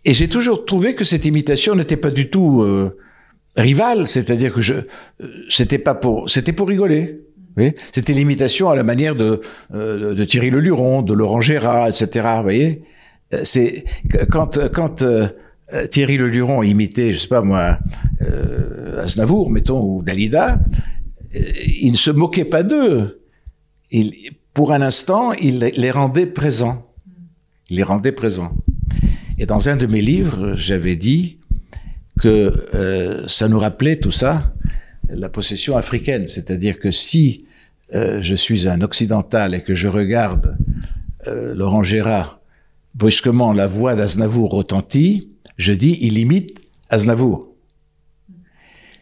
[0.05, 2.97] et j'ai toujours trouvé que cette imitation n'était pas du tout euh,
[3.55, 4.85] rivale, c'est-à-dire que je, euh,
[5.49, 7.19] c'était pas pour, c'était pour rigoler.
[7.57, 9.41] Oui, c'était l'imitation à la manière de,
[9.71, 12.25] de Thierry Leluron, de Laurent Gérard, etc.
[12.37, 12.83] Vous voyez,
[13.43, 13.83] c'est
[14.31, 15.03] quand quand
[15.73, 17.79] euh, Thierry Leluron imitait, je sais pas moi,
[18.21, 20.59] euh, Aznavour, mettons, ou Dalida,
[21.35, 21.39] euh,
[21.81, 23.21] il ne se moquait pas d'eux.
[24.53, 26.85] Pour un instant, il les rendait présents.
[27.69, 28.49] Il les rendait présents.
[29.37, 31.39] Et dans un de mes livres, j'avais dit
[32.19, 34.53] que euh, ça nous rappelait tout ça
[35.09, 37.45] la possession africaine, c'est-à-dire que si
[37.95, 40.57] euh, je suis un occidental et que je regarde
[41.27, 42.41] euh, Laurent Gérard,
[42.93, 45.28] brusquement la voix d'Aznavour retentit,
[45.59, 47.45] je dis il imite Aznavour.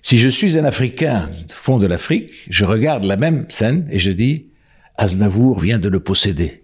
[0.01, 4.11] Si je suis un Africain fond de l'Afrique, je regarde la même scène et je
[4.11, 4.47] dis
[4.95, 6.63] Aznavour vient de le posséder.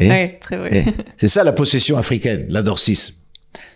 [0.00, 0.78] Et- Ouais, très vrai.
[0.78, 0.84] et
[1.16, 3.14] C'est ça la possession africaine, l'adorcisme.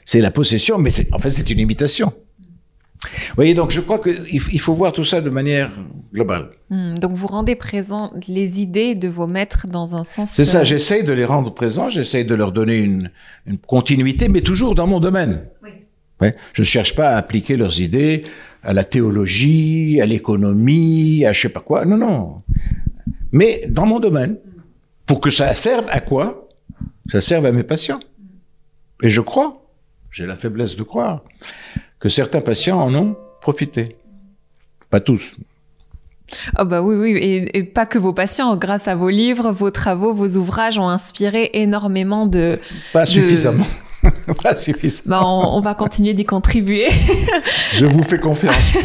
[0.04, 2.12] C'est la possession, mais en fait c'est une imitation.
[3.04, 5.70] Vous voyez, donc je crois qu'il il faut voir tout ça de manière
[6.12, 6.50] globale.
[6.70, 10.30] Hmm, donc vous rendez présent les idées de vos maîtres dans un sens.
[10.30, 13.10] C'est ça, j'essaye de les rendre présents, j'essaye de leur donner une,
[13.46, 15.46] une continuité, mais toujours dans mon domaine.
[16.20, 18.24] Ouais, je ne cherche pas à appliquer leurs idées
[18.62, 21.84] à la théologie, à l'économie, à je sais pas quoi.
[21.84, 22.42] Non, non.
[23.32, 24.36] Mais dans mon domaine.
[25.04, 26.48] Pour que ça serve à quoi?
[27.10, 27.98] Ça serve à mes patients.
[29.02, 29.66] Et je crois,
[30.12, 31.24] j'ai la faiblesse de croire,
[32.02, 33.96] que certains patients en ont profité.
[34.90, 35.36] Pas tous.
[36.56, 38.56] Ah bah oui, oui, et, et pas que vos patients.
[38.56, 42.58] Grâce à vos livres, vos travaux, vos ouvrages ont inspiré énormément de.
[42.92, 43.66] Pas de- suffisamment.
[44.42, 45.20] pas suffisamment.
[45.20, 46.88] Bah, on, on va continuer d'y contribuer.
[47.74, 48.76] Je vous fais confiance.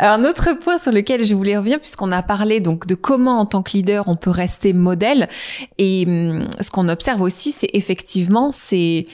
[0.00, 3.38] Alors, un autre point sur lequel je voulais revenir, puisqu'on a parlé donc de comment
[3.38, 5.28] en tant que leader on peut rester modèle,
[5.78, 9.06] et hum, ce qu'on observe aussi, c'est effectivement ces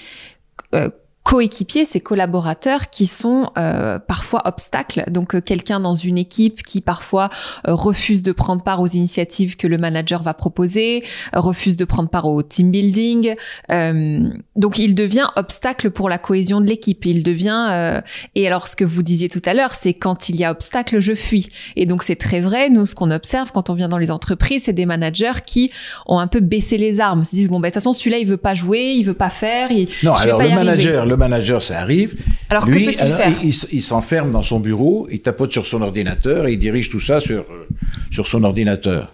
[0.74, 0.88] euh,
[1.22, 5.04] coéquipiers, ces collaborateurs qui sont euh, parfois obstacles.
[5.09, 7.28] Donc euh, quelqu'un dans une équipe qui parfois
[7.68, 11.04] euh, refuse de prendre part aux initiatives que le manager va proposer,
[11.35, 13.35] euh, refuse de prendre part au team building.
[13.70, 17.04] Euh, donc il devient obstacle pour la cohésion de l'équipe.
[17.04, 18.00] Il devient euh,
[18.35, 21.00] et alors ce que vous disiez tout à l'heure, c'est quand il y a obstacle,
[21.00, 21.48] je fuis.
[21.76, 22.70] Et donc c'est très vrai.
[22.70, 25.70] Nous, ce qu'on observe quand on vient dans les entreprises, c'est des managers qui
[26.06, 28.26] ont un peu baissé les armes, se disent bon ben de toute façon celui-là il
[28.26, 29.70] veut pas jouer, il veut pas faire.
[29.70, 32.16] Il, Non, alors pas le manager, le manager, ça arrive.
[32.49, 35.53] Alors, Lui, peut-il alors, faire il, il s- il s'enferme dans son bureau, il tapote
[35.53, 37.66] sur son ordinateur et il dirige tout ça sur euh,
[38.11, 39.12] sur son ordinateur.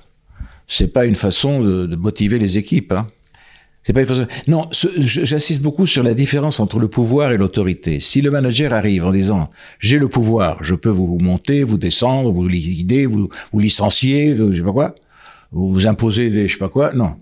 [0.68, 2.92] C'est pas une façon de, de motiver les équipes.
[2.92, 3.06] Hein.
[3.82, 4.26] C'est pas une façon.
[4.48, 4.64] Non,
[4.98, 8.00] j'insiste beaucoup sur la différence entre le pouvoir et l'autorité.
[8.00, 12.32] Si le manager arrive en disant j'ai le pouvoir, je peux vous monter, vous descendre,
[12.32, 14.94] vous liquider, vous, vous licencier, je sais pas quoi,
[15.52, 17.14] vous imposer des je sais pas quoi, non.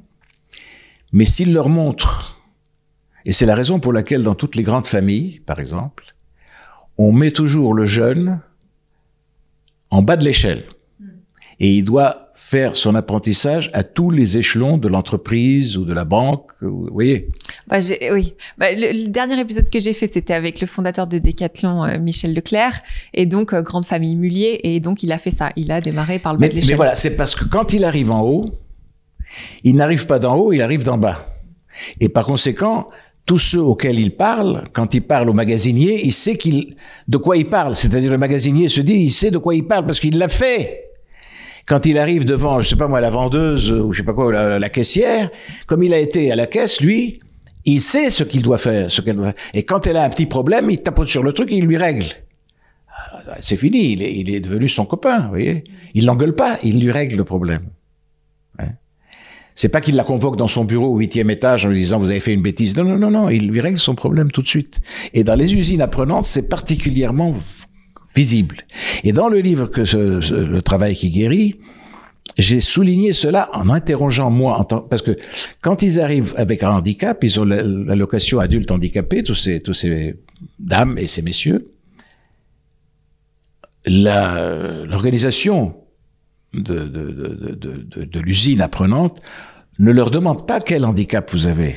[1.12, 2.33] Mais s'il leur montre
[3.24, 6.14] et c'est la raison pour laquelle dans toutes les grandes familles, par exemple,
[6.98, 8.40] on met toujours le jeune
[9.90, 10.64] en bas de l'échelle.
[11.60, 16.04] Et il doit faire son apprentissage à tous les échelons de l'entreprise ou de la
[16.04, 16.50] banque.
[16.60, 17.28] Vous voyez
[17.68, 17.78] Bah,
[18.12, 18.34] oui.
[18.58, 21.98] Bah, le, le dernier épisode que j'ai fait, c'était avec le fondateur de Decathlon, euh,
[21.98, 22.80] Michel Leclerc,
[23.14, 25.52] et donc euh, grande famille Mullier, et donc il a fait ça.
[25.56, 26.76] Il a démarré par le bas mais, de mais l'échelle.
[26.76, 28.44] voilà, c'est parce que quand il arrive en haut,
[29.62, 31.24] il n'arrive pas d'en haut, il arrive d'en bas.
[32.00, 32.87] Et par conséquent,
[33.26, 36.76] tous ceux auxquels il parle, quand il parle au magasinier, il sait qu'il,
[37.08, 37.74] de quoi il parle.
[37.74, 40.90] C'est-à-dire le magasinier se dit, il sait de quoi il parle parce qu'il l'a fait.
[41.66, 44.30] Quand il arrive devant, je sais pas moi, la vendeuse ou je sais pas quoi,
[44.30, 45.30] la, la caissière,
[45.66, 47.18] comme il a été à la caisse, lui,
[47.64, 49.42] il sait ce qu'il doit faire, ce qu'elle doit faire.
[49.54, 51.78] Et quand elle a un petit problème, il tapote sur le truc et il lui
[51.78, 52.04] règle.
[52.90, 55.64] Ah, C'est fini, il est, il est devenu son copain, vous voyez.
[55.94, 57.62] Il l'engueule pas, il lui règle le problème.
[59.56, 62.10] C'est pas qu'il la convoque dans son bureau au huitième étage en lui disant vous
[62.10, 62.76] avez fait une bêtise.
[62.76, 64.74] Non, non, non, non, il lui règle son problème tout de suite.
[65.12, 67.36] Et dans les usines apprenantes, c'est particulièrement
[68.16, 68.58] visible.
[69.04, 71.60] Et dans le livre que ce- le travail qui guérit,
[72.36, 75.16] j'ai souligné cela en interrogeant moi, en tant, parce que
[75.60, 79.74] quand ils arrivent avec un handicap, ils ont la- l'allocation adulte handicapé, tous ces, tous
[79.74, 80.16] ces
[80.58, 81.70] dames et ces messieurs.
[83.86, 85.74] L'organisation
[86.54, 89.20] de, de, de, de, l'usine apprenante
[89.78, 91.74] ne leur demande pas quel handicap vous avez.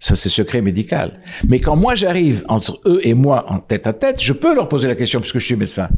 [0.00, 1.20] Ça, c'est secret médical.
[1.48, 4.68] Mais quand moi j'arrive entre eux et moi en tête à tête, je peux leur
[4.68, 5.88] poser la question puisque je suis médecin.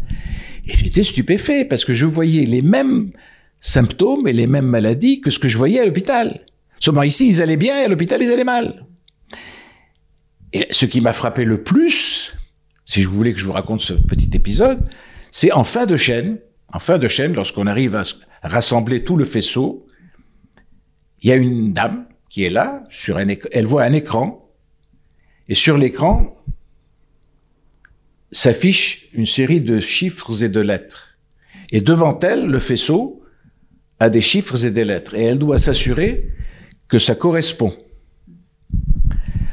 [0.66, 3.10] Et j'étais stupéfait parce que je voyais les mêmes
[3.60, 6.40] symptômes et les mêmes maladies que ce que je voyais à l'hôpital.
[6.78, 8.86] Seulement ici, ils allaient bien et à l'hôpital, ils allaient mal.
[10.52, 12.34] Et ce qui m'a frappé le plus,
[12.86, 14.80] si je voulais que je vous raconte ce petit épisode,
[15.30, 16.38] c'est en fin de chaîne,
[16.72, 18.04] en fin de chaîne, lorsqu'on arrive à
[18.42, 19.86] rassembler tout le faisceau,
[21.22, 22.84] il y a une dame qui est là,
[23.52, 24.48] elle voit un écran,
[25.48, 26.36] et sur l'écran
[28.32, 31.18] s'affiche une série de chiffres et de lettres.
[31.72, 33.24] Et devant elle, le faisceau
[33.98, 36.30] a des chiffres et des lettres, et elle doit s'assurer
[36.88, 37.72] que ça correspond.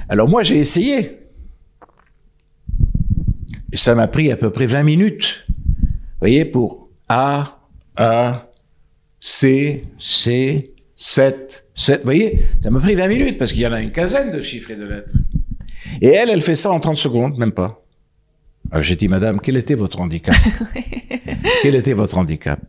[0.09, 1.19] Alors moi, j'ai essayé.
[3.71, 5.45] Et ça m'a pris à peu près 20 minutes.
[5.49, 7.59] Vous voyez, pour A,
[7.95, 8.49] A,
[9.19, 11.99] C, C, 7, 7.
[11.99, 14.41] Vous voyez, ça m'a pris 20 minutes parce qu'il y en a une quinzaine de
[14.41, 15.13] chiffres et de lettres.
[16.01, 17.81] Et elle, elle fait ça en 30 secondes, même pas.
[18.71, 20.35] Alors j'ai dit, madame, quel était votre handicap?
[21.61, 22.59] Quel était votre handicap?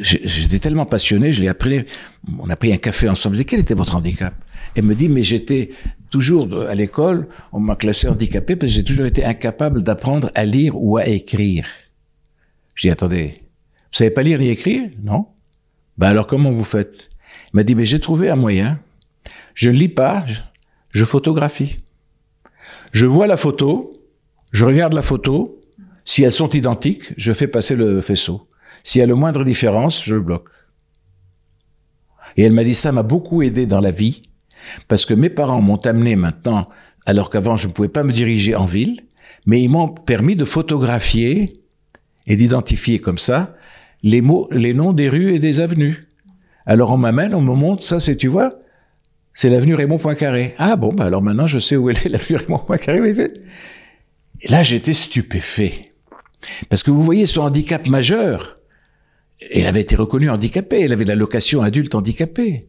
[0.00, 1.84] J'étais tellement passionné, je l'ai appris.
[2.38, 3.34] On a pris un café ensemble.
[3.36, 4.32] Je dis, quel était votre handicap?
[4.76, 5.70] Elle me dit, mais j'étais
[6.10, 10.44] toujours à l'école, on m'a classé handicapé parce que j'ai toujours été incapable d'apprendre à
[10.44, 11.66] lire ou à écrire.
[12.74, 14.90] Je dis, attendez, vous savez pas lire ni écrire?
[15.02, 15.26] Non
[15.96, 17.10] Ben alors comment vous faites?
[17.52, 18.78] Il m'a dit, mais j'ai trouvé un moyen.
[19.54, 20.24] Je ne lis pas,
[20.90, 21.78] je photographie.
[22.92, 23.92] Je vois la photo,
[24.52, 25.60] je regarde la photo.
[26.04, 28.48] Si elles sont identiques, je fais passer le faisceau.
[28.84, 30.48] S'il y a le moindre différence, je le bloque.
[32.36, 34.22] Et elle m'a dit ça m'a beaucoup aidé dans la vie
[34.88, 36.66] parce que mes parents m'ont amené maintenant,
[37.06, 39.02] alors qu'avant je ne pouvais pas me diriger en ville,
[39.46, 41.52] mais ils m'ont permis de photographier
[42.26, 43.54] et d'identifier comme ça
[44.02, 46.06] les mots, les noms des rues et des avenues.
[46.66, 48.50] Alors on m'amène, on me montre, ça c'est, tu vois,
[49.34, 50.54] c'est l'avenue Raymond Poincaré.
[50.58, 53.10] Ah bon, bah alors maintenant je sais où elle est, l'avenue Raymond Poincaré.
[54.40, 55.92] Et là j'étais stupéfait.
[56.68, 58.58] Parce que vous voyez son handicap majeur.
[59.52, 62.68] Elle avait été reconnue handicapée, elle avait la location adulte handicapée.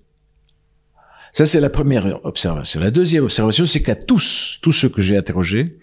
[1.33, 2.79] Ça, c'est la première observation.
[2.79, 5.77] La deuxième observation, c'est qu'à tous, tous ceux que j'ai interrogés,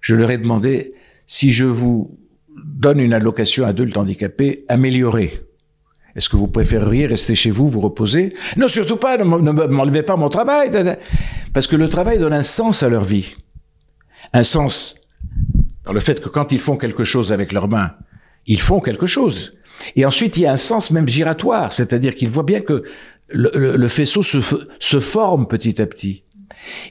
[0.00, 0.94] je leur ai demandé
[1.26, 2.18] si je vous
[2.64, 5.42] donne une allocation adulte handicapé améliorée.
[6.14, 8.34] Est-ce que vous préféreriez rester chez vous, vous reposer?
[8.56, 10.70] Non, surtout pas, ne m'enlevez pas mon travail.
[11.52, 13.34] Parce que le travail donne un sens à leur vie.
[14.32, 14.94] Un sens
[15.84, 17.92] dans le fait que quand ils font quelque chose avec leurs mains,
[18.46, 19.54] ils font quelque chose.
[19.96, 22.84] Et ensuite, il y a un sens même giratoire, c'est-à-dire qu'ils voient bien que
[23.28, 26.24] le, faisceau se, forme petit à petit.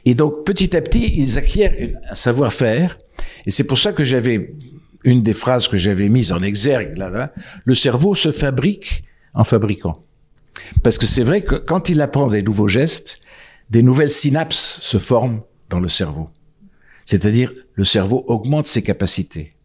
[0.06, 1.74] Et donc, petit à petit, ils acquièrent
[2.10, 2.98] un savoir-faire.
[3.46, 4.56] Et c'est pour ça que j'avais
[5.04, 7.34] une des phrases que j'avais mise en exergue là, là,
[7.65, 10.02] le cerveau se fabrique en fabriquant.
[10.82, 13.19] Parce que c'est vrai que quand il apprend des nouveaux gestes,
[13.69, 16.30] des nouvelles synapses se forment dans le cerveau.
[17.06, 19.56] C'est-à-dire, le cerveau augmente ses capacités.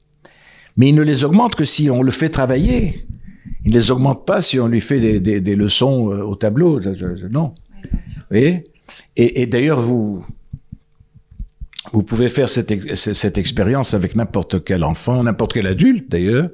[0.76, 3.06] Mais il ne les augmente que si on le fait travailler.
[3.64, 6.36] Il ne les augmente pas si on lui fait des, des, des leçons euh, au
[6.36, 6.80] tableau.
[7.30, 7.54] Non.
[8.30, 8.62] Oui,
[9.16, 10.24] et, et d'ailleurs, vous,
[11.92, 16.48] vous pouvez faire cette, cette expérience avec n'importe quel enfant, n'importe quel adulte d'ailleurs.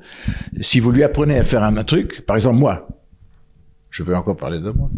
[0.60, 2.88] Si vous lui apprenez à faire un, truc, par exemple moi,
[3.90, 4.90] je veux encore parler de moi.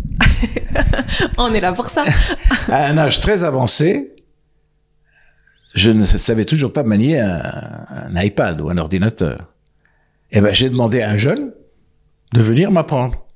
[1.38, 2.02] On est là pour ça.
[2.68, 4.14] à un âge très avancé,
[5.74, 7.42] je ne savais toujours pas manier un,
[7.90, 9.52] un iPad ou un ordinateur.
[10.32, 11.52] Eh ben, j'ai demandé à un jeune
[12.32, 13.26] de venir m'apprendre.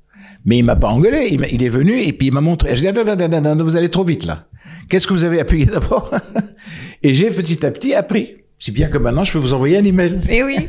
[0.44, 1.29] Mais il m'a pas engueulé.
[1.31, 2.74] Il, est venu et puis il m'a montré.
[2.74, 4.46] Je dis, non, vous allez trop vite là.
[4.88, 6.14] Qu'est-ce que vous avez appuyé d'abord?
[7.03, 8.37] Et j'ai petit à petit appris.
[8.59, 10.20] Si bien que maintenant, je peux vous envoyer un email.
[10.29, 10.57] Eh oui.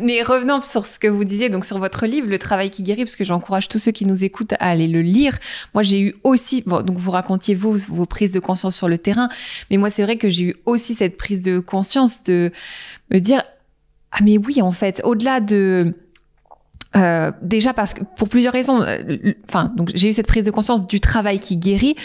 [0.00, 3.02] Mais revenons sur ce que vous disiez, donc sur votre livre, Le travail qui guérit,
[3.04, 5.36] parce que j'encourage tous ceux qui nous écoutent à aller le lire.
[5.74, 9.26] Moi, j'ai eu aussi, donc vous racontiez vous vos prises de conscience sur le terrain,
[9.70, 12.52] mais moi, c'est vrai que j'ai eu aussi cette prise de conscience de
[13.10, 13.42] me dire,
[14.12, 15.94] ah mais oui, en fait, au-delà de
[16.94, 18.82] euh, déjà parce que pour plusieurs raisons.
[18.82, 21.96] Euh, enfin, donc j'ai eu cette prise de conscience du travail qui guérit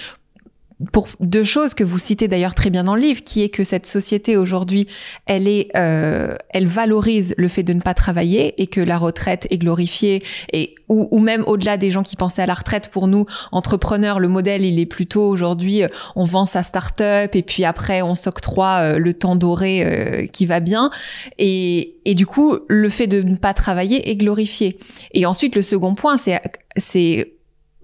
[0.92, 3.64] pour deux choses que vous citez d'ailleurs très bien dans le livre, qui est que
[3.64, 4.88] cette société aujourd'hui,
[5.26, 9.48] elle est, euh, elle valorise le fait de ne pas travailler et que la retraite
[9.50, 10.22] est glorifiée
[10.54, 14.20] et ou, ou même au-delà des gens qui pensaient à la retraite, pour nous entrepreneurs,
[14.20, 18.16] le modèle il est plutôt aujourd'hui, euh, on vend sa start-up et puis après on
[18.16, 20.90] s'octroie euh, le temps doré euh, qui va bien
[21.38, 24.78] et et du coup le fait de ne pas travailler est glorifié.
[25.14, 26.40] Et ensuite le second point, c'est
[26.78, 27.37] c'est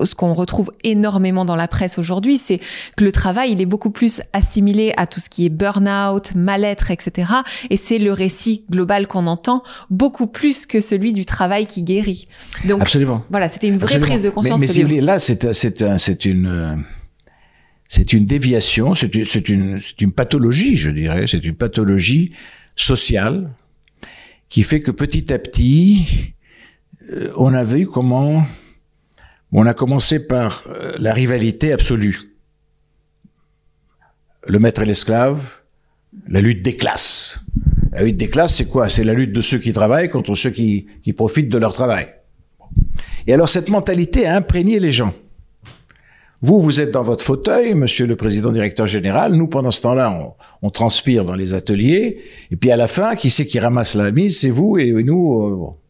[0.06, 2.60] ce qu'on retrouve énormément dans la presse aujourd'hui, c'est
[2.98, 6.92] que le travail, il est beaucoup plus assimilé à tout ce qui est burn-out, mal-être,
[6.92, 7.32] etc.
[7.70, 12.28] Et c'est le récit global qu'on entend beaucoup plus que celui du travail qui guérit.
[12.66, 13.24] Donc, Absolument.
[13.30, 14.62] Voilà, c'était une vraie prise de conscience.
[14.62, 16.84] Mais, mais là, c'est, c'est, c'est une,
[17.88, 21.26] c'est une déviation, c'est une, c'est une, une pathologie, je dirais.
[21.28, 22.34] C'est une pathologie
[22.76, 23.54] sociale
[24.50, 26.34] qui fait que petit à petit,
[27.12, 28.44] euh, on a vu comment
[29.54, 32.36] on a commencé par euh, la rivalité absolue.
[34.48, 35.60] Le maître et l'esclave,
[36.28, 37.40] la lutte des classes.
[37.92, 38.90] La lutte des classes, c'est quoi?
[38.90, 42.08] C'est la lutte de ceux qui travaillent contre ceux qui, profitent de leur travail.
[43.28, 45.14] Et alors cette mentalité a imprégné les gens.
[46.42, 49.34] Vous, vous êtes dans votre fauteuil, monsieur le président directeur général.
[49.34, 52.22] Nous, pendant ce temps-là, on, transpire dans les ateliers.
[52.52, 54.40] Et puis à la fin, qui c'est qui ramasse la mise?
[54.40, 55.42] C'est vous et nous.
[55.42, 55.83] Euh,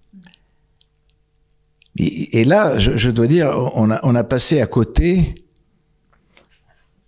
[1.95, 5.45] et, là, je, dois dire, on a, on a passé à côté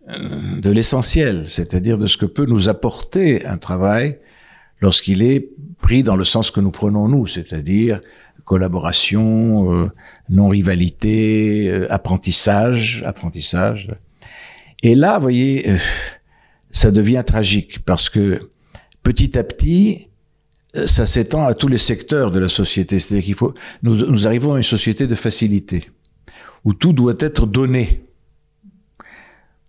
[0.07, 4.19] euh, de l'essentiel, c'est-à-dire de ce que peut nous apporter un travail
[4.81, 5.49] lorsqu'il est
[5.81, 7.99] pris dans le sens que nous prenons nous, c'est-à-dire
[8.43, 9.91] collaboration, euh,
[10.29, 13.87] non-rivalité, euh, apprentissage, apprentissage.
[14.83, 15.65] Et là, vous voyez,
[16.69, 18.51] ça devient tragique parce que
[19.01, 20.09] petit à petit,
[20.85, 22.99] ça s'étend à tous les secteurs de la société.
[22.99, 23.53] C'est-à-dire qu'il faut,
[23.83, 25.89] nous, arrivons à une société de facilité,
[26.63, 28.03] où tout doit être donné.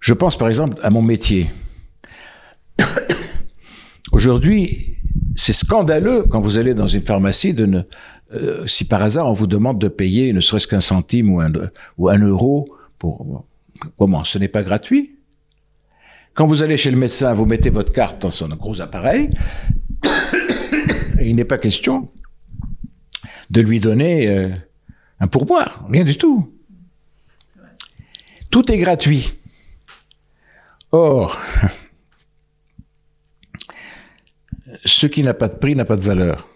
[0.00, 1.48] Je pense par exemple à mon métier.
[4.12, 4.94] Aujourd'hui,
[5.34, 7.54] c'est scandaleux quand vous allez dans une pharmacie
[8.32, 11.52] euh, si par hasard on vous demande de payer ne serait-ce qu'un centime ou un,
[11.96, 13.46] ou un euro pour
[13.98, 15.16] comment ce n'est pas gratuit.
[16.34, 19.30] Quand vous allez chez le médecin, vous mettez votre carte dans son gros appareil
[21.20, 22.10] il n'est pas question
[23.50, 24.50] de lui donner euh,
[25.20, 26.52] un pourboire, rien du tout.
[28.50, 29.32] Tout est gratuit.
[30.92, 31.40] Or,
[34.84, 36.48] ce qui n'a pas de prix n'a pas de valeur.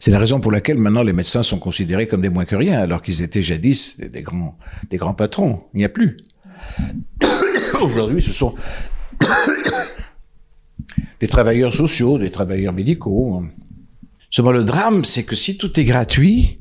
[0.00, 2.80] C'est la raison pour laquelle maintenant les médecins sont considérés comme des moins que rien,
[2.80, 4.56] alors qu'ils étaient jadis des, grands,
[4.90, 5.64] des grands patrons.
[5.72, 6.16] Il n'y a plus.
[7.80, 8.54] Aujourd'hui, ce sont
[11.20, 13.42] des travailleurs sociaux, des travailleurs médicaux.
[14.30, 16.58] Seulement le drame, c'est que si tout est gratuit,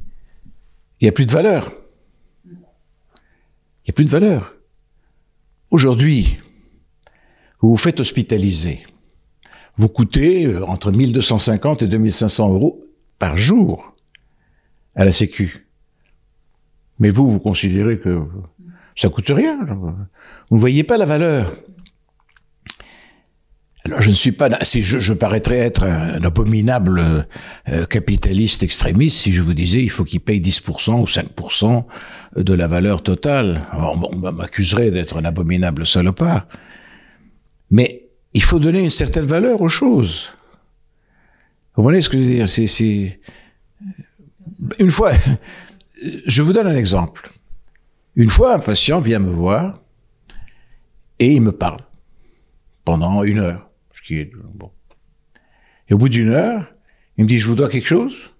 [0.99, 1.74] il n'y a plus de valeur.
[2.45, 2.51] Il
[3.88, 4.53] n'y a plus de valeur.
[5.71, 6.38] Aujourd'hui,
[7.59, 8.86] vous vous faites hospitaliser.
[9.76, 12.86] Vous coûtez euh, entre 1250 et 2500 euros
[13.17, 13.95] par jour
[14.95, 15.67] à la Sécu.
[16.99, 18.24] Mais vous, vous considérez que
[18.95, 19.65] ça coûte rien.
[19.65, 21.55] Vous ne voyez pas la valeur.
[23.86, 27.28] Alors je ne suis pas, si je, paraîtrais être un, abominable
[27.70, 31.84] euh, capitaliste extrémiste si je vous disais il faut qu'il paye 10% ou 5%
[32.38, 33.68] de la valeur totale.
[33.74, 36.48] on m'accuserait d'être un abominable salopard.
[37.72, 38.04] Mais
[38.34, 40.30] il faut donner une certaine valeur aux choses.
[41.76, 42.50] Vous comprenez ce que je veux dire?
[42.50, 43.20] C'est
[44.80, 45.12] une fois.
[46.26, 47.32] Je vous donne un exemple.
[48.16, 49.80] Une fois, un patient vient me voir
[51.20, 51.80] et il me parle
[52.86, 53.70] pendant une heure.
[54.54, 54.70] Bon.
[55.89, 56.72] Et au bout d'une heure,
[57.18, 58.32] il me dit, je vous dois quelque chose?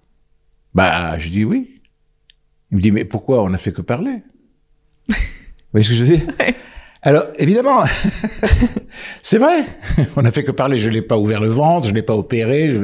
[0.74, 1.80] Bah, je dis oui.
[2.70, 4.22] Il me dit, mais pourquoi on n'a fait que parler?
[5.08, 5.14] Vous
[5.72, 6.26] voyez ce que je veux dire?
[7.02, 7.82] Alors, évidemment,
[9.22, 9.64] c'est vrai.
[10.16, 10.78] On n'a fait que parler.
[10.78, 12.74] Je l'ai pas ouvert le ventre, je l'ai pas opéré.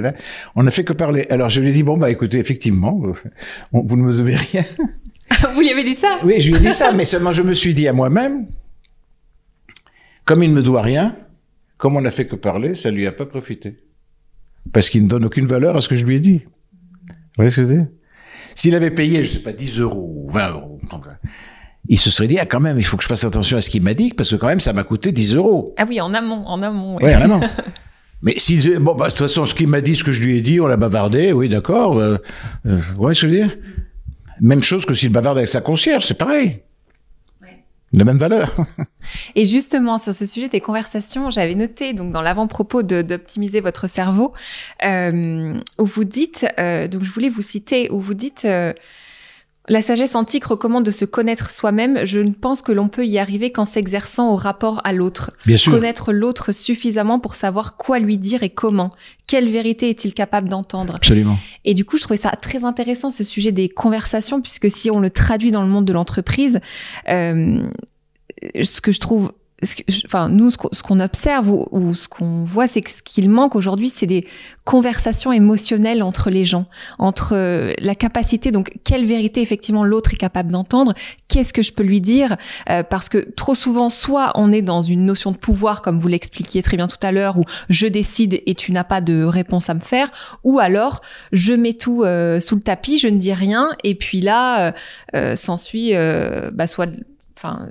[0.55, 1.24] On n'a fait que parler.
[1.31, 3.01] Alors, je lui ai dit, bon, bah, écoutez, effectivement,
[3.72, 4.62] vous ne me devez rien.
[5.55, 6.18] vous lui avez dit ça?
[6.24, 8.47] Oui, je lui ai dit ça, mais seulement je me suis dit à moi-même,
[10.24, 11.16] comme il ne me doit rien,
[11.81, 13.78] comme on n'a fait que parler, ça lui a pas profité.
[14.70, 16.43] Parce qu'il ne donne aucune valeur à ce que je lui ai dit.
[16.45, 17.87] Vous voyez ce que je veux dire?
[18.55, 20.78] S'il avait payé, je sais pas, 10 euros, 20 euros,
[21.89, 23.70] il se serait dit, ah, quand même, il faut que je fasse attention à ce
[23.70, 25.74] qu'il m'a dit, parce que quand même, ça m'a coûté 10 euros.
[25.78, 26.99] Ah oui, en amont, en amont.
[27.01, 27.41] Oui, en amont.
[28.22, 30.37] Mais si, bon, bah, de toute façon, ce qu'il m'a dit, ce que je lui
[30.37, 31.99] ai dit, on l'a bavardé, oui, d'accord.
[31.99, 32.18] Euh,
[32.66, 33.57] euh, vous voyez ce que je veux dire?
[34.43, 36.61] Même chose que s'il bavarde avec sa concierge, c'est pareil
[37.93, 38.57] de même valeur.
[39.34, 44.32] Et justement, sur ce sujet des conversations, j'avais noté donc dans l'avant-propos d'optimiser votre cerveau,
[44.84, 48.72] euh, où vous dites, euh, donc je voulais vous citer, où vous dites, euh,
[49.71, 52.05] la sagesse antique recommande de se connaître soi-même.
[52.05, 55.31] Je ne pense que l'on peut y arriver qu'en s'exerçant au rapport à l'autre.
[55.47, 55.71] Bien sûr.
[55.71, 58.91] Connaître l'autre suffisamment pour savoir quoi lui dire et comment.
[59.29, 60.97] Quelle vérité est-il capable d'entendre?
[60.97, 61.39] Absolument.
[61.64, 64.99] Et du coup, je trouvais ça très intéressant ce sujet des conversations, puisque si on
[64.99, 66.59] le traduit dans le monde de l'entreprise,
[67.09, 67.62] euh,
[68.61, 69.33] ce que je trouve
[70.07, 73.89] enfin nous ce qu'on observe ou, ce qu'on voit c'est que ce qu'il manque aujourd'hui
[73.91, 74.27] c'est des
[74.65, 76.67] conversations émotionnelles entre les gens
[76.99, 80.93] entre euh, la capacité donc quelle vérité effectivement l'autre est capable d'entendre
[81.29, 82.37] qu'est-ce que je peux lui dire
[82.71, 86.09] euh, parce que trop souvent soit on est dans une notion de pouvoir comme vous
[86.09, 89.69] l'expliquiez très bien tout à l'heure où je décide et tu n'as pas de réponse
[89.69, 90.11] à me faire
[90.43, 91.01] ou alors
[91.33, 94.73] je mets tout euh, sous le tapis je ne dis rien et puis là
[95.35, 95.93] s'ensuit
[96.53, 96.89] bah, soit
[97.43, 97.68] enfin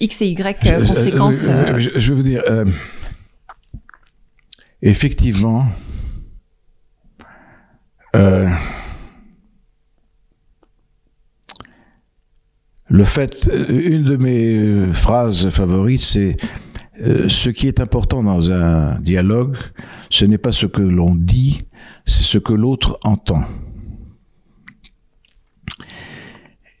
[0.00, 1.46] X et Y euh, conséquences.
[1.48, 2.66] Euh, je, je, veux vous dire, euh,
[4.82, 5.66] effectivement,
[12.90, 16.36] le fait, une de mes phrases favorites, c'est
[17.28, 19.56] ce qui est important dans un dialogue,
[20.10, 21.62] ce n'est pas ce que l'on dit,
[22.04, 23.44] c'est ce que l'autre entend.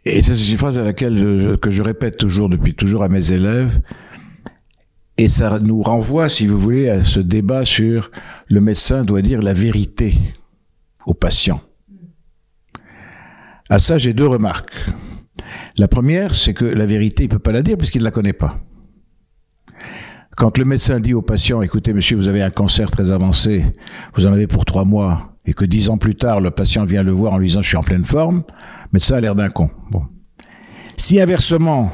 [0.06, 3.80] Et c'est une phrase à laquelle que je répète toujours depuis toujours à mes élèves.
[5.16, 8.10] Et ça nous renvoie, si vous voulez, à ce débat sur
[8.48, 10.14] le médecin doit dire la vérité
[11.06, 11.60] au patient.
[13.70, 14.74] À ça, j'ai deux remarques.
[15.76, 18.32] La première, c'est que la vérité, il peut pas la dire puisqu'il ne la connaît
[18.32, 18.60] pas.
[20.36, 23.64] Quand le médecin dit au patient, écoutez, monsieur, vous avez un cancer très avancé,
[24.16, 27.02] vous en avez pour trois mois, et que dix ans plus tard, le patient vient
[27.02, 28.42] le voir en lui disant, je suis en pleine forme,
[28.94, 29.70] mais ça a l'air d'un con.
[29.90, 30.04] Bon.
[30.96, 31.90] Si inversement,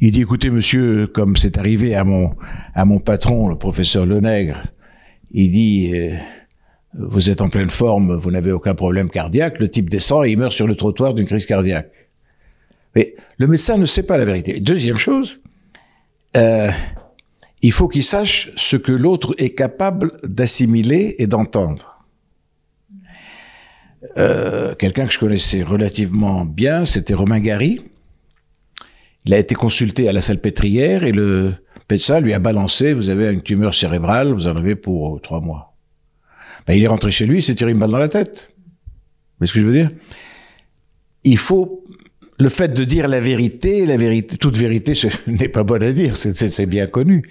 [0.00, 2.34] il dit, écoutez, monsieur, comme c'est arrivé à mon,
[2.74, 4.62] à mon patron, le professeur Lenègre,
[5.32, 6.16] il dit, euh,
[6.94, 10.38] vous êtes en pleine forme, vous n'avez aucun problème cardiaque, le type descend et il
[10.38, 11.92] meurt sur le trottoir d'une crise cardiaque.
[12.96, 14.58] Mais le médecin ne sait pas la vérité.
[14.58, 15.42] Deuxième chose,
[16.34, 16.70] euh,
[17.60, 21.91] il faut qu'il sache ce que l'autre est capable d'assimiler et d'entendre.
[24.18, 27.80] Euh, Quelqu'un que je connaissais relativement bien, c'était Romain Gary.
[29.24, 31.54] Il a été consulté à la salpêtrière et le
[31.90, 35.76] médecin lui a balancé, vous avez une tumeur cérébrale, vous en avez pour trois mois.
[36.66, 38.50] Ben, il est rentré chez lui, il s'est tiré une balle dans la tête.
[38.56, 39.90] Vous voyez ce que je veux dire?
[41.24, 41.84] Il faut
[42.38, 44.94] le fait de dire la vérité, la vérité, toute vérité,
[45.28, 47.22] n'est pas bon à dire, c'est bien connu.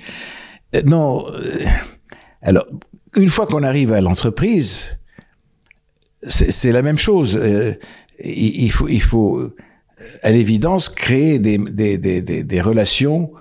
[0.75, 1.25] Euh, non.
[1.29, 1.41] euh,
[2.41, 2.65] Alors,
[3.17, 4.97] une fois qu'on arrive à l'entreprise,
[6.27, 7.37] c'est la même chose.
[7.41, 7.73] Euh,
[8.23, 9.55] Il, il faut, il faut, euh,
[10.21, 13.31] à l'évidence, créer des, des, des, des, relations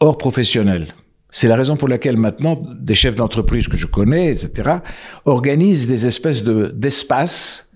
[0.00, 0.86] hors professionnelles.
[1.30, 4.76] C'est la raison pour laquelle maintenant des chefs d'entreprise que je connais, etc.,
[5.24, 7.70] organisent des espèces de d'espaces.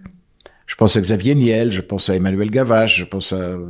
[0.66, 3.66] Je pense à Xavier Niel, je pense à Emmanuel Gavache, je pense à euh,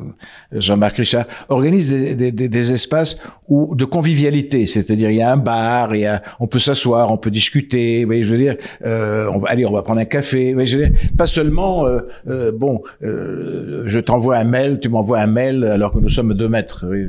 [0.50, 3.18] Jean-Marc Richard, organisent des, des, des, espaces
[3.48, 7.12] où, de convivialité, c'est-à-dire il y a un bar, il y a, on peut s'asseoir,
[7.12, 10.48] on peut discuter, vous voyez, je veux dire, euh, allez, on va prendre un café,
[10.48, 14.80] vous voyez, je veux dire, pas seulement, euh, euh, bon, euh, je t'envoie un mail,
[14.80, 16.50] tu m'envoies un mail alors que nous sommes deux
[16.84, 17.06] oui.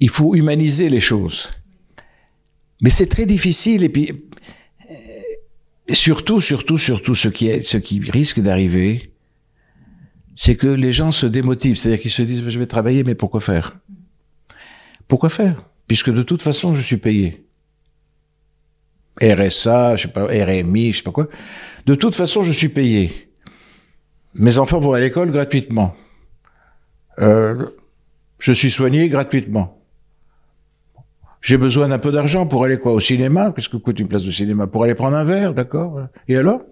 [0.00, 1.50] Il faut humaniser les choses.
[2.80, 4.24] Mais c'est très difficile et puis
[5.88, 9.12] surtout, surtout, surtout, ce qui ce qui risque d'arriver,
[10.36, 13.40] c'est que les gens se démotivent, c'est-à-dire qu'ils se disent je vais travailler, mais pourquoi
[13.40, 13.76] faire?
[15.08, 15.64] Pourquoi faire?
[15.86, 17.44] Puisque de toute façon, je suis payé.
[19.20, 21.28] RSA, je sais pas, RMI, je sais pas quoi.
[21.86, 23.28] De toute façon, je suis payé.
[24.34, 25.94] Mes enfants vont à l'école gratuitement.
[27.18, 27.66] Euh,
[28.38, 29.81] je suis soigné gratuitement.
[31.42, 34.24] J'ai besoin d'un peu d'argent pour aller quoi Au cinéma Qu'est-ce que coûte une place
[34.24, 34.68] de cinéma?
[34.68, 36.62] Pour aller prendre un verre, d'accord Et alors?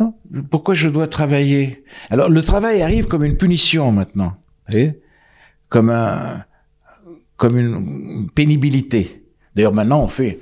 [0.00, 0.14] Non.
[0.50, 1.84] Pourquoi je dois travailler?
[2.10, 4.34] Alors, le travail arrive comme une punition maintenant.
[4.68, 5.00] Voyez?
[5.68, 6.44] Comme un,
[7.36, 9.24] comme une pénibilité.
[9.54, 10.40] D'ailleurs, maintenant, on fait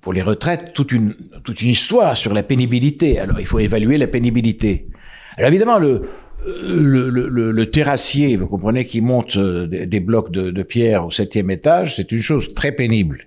[0.00, 1.14] pour les retraites toute une,
[1.44, 3.20] toute une histoire sur la pénibilité.
[3.20, 4.88] Alors, il faut évaluer la pénibilité.
[5.36, 6.08] Alors, évidemment, le,
[6.46, 11.50] le, terrassier, vous comprenez, qui monte euh, des, des blocs de, de pierre au septième
[11.50, 13.26] étage, c'est une chose très pénible.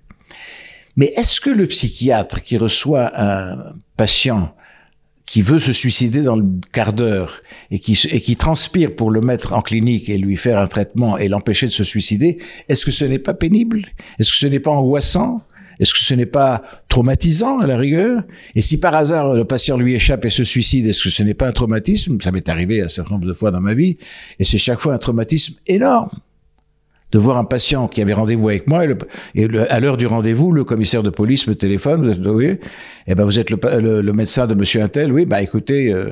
[0.96, 4.54] Mais est-ce que le psychiatre qui reçoit un patient
[5.26, 7.40] qui veut se suicider dans le quart d'heure
[7.70, 11.20] et qui, et qui transpire pour le mettre en clinique et lui faire un traitement
[11.20, 13.82] et l'empêcher de se suicider, est-ce que ce n'est pas pénible?
[14.18, 15.44] Est-ce que ce n'est pas angoissant?
[15.80, 18.24] Est-ce que ce n'est pas traumatisant à la rigueur?
[18.56, 21.34] Et si par hasard le patient lui échappe et se suicide, est-ce que ce n'est
[21.34, 22.20] pas un traumatisme?
[22.22, 23.98] Ça m'est arrivé un certain nombre de fois dans ma vie
[24.40, 26.10] et c'est chaque fois un traumatisme énorme
[27.12, 28.84] de voir un patient qui avait rendez-vous avec moi
[29.36, 32.04] et, à l'heure du rendez-vous, le commissaire de police me téléphone.
[32.04, 32.58] Vous êtes, oui,
[33.08, 35.12] eh ben vous êtes le, médecin de Monsieur Untel.
[35.12, 36.12] Oui, bah écoutez, euh,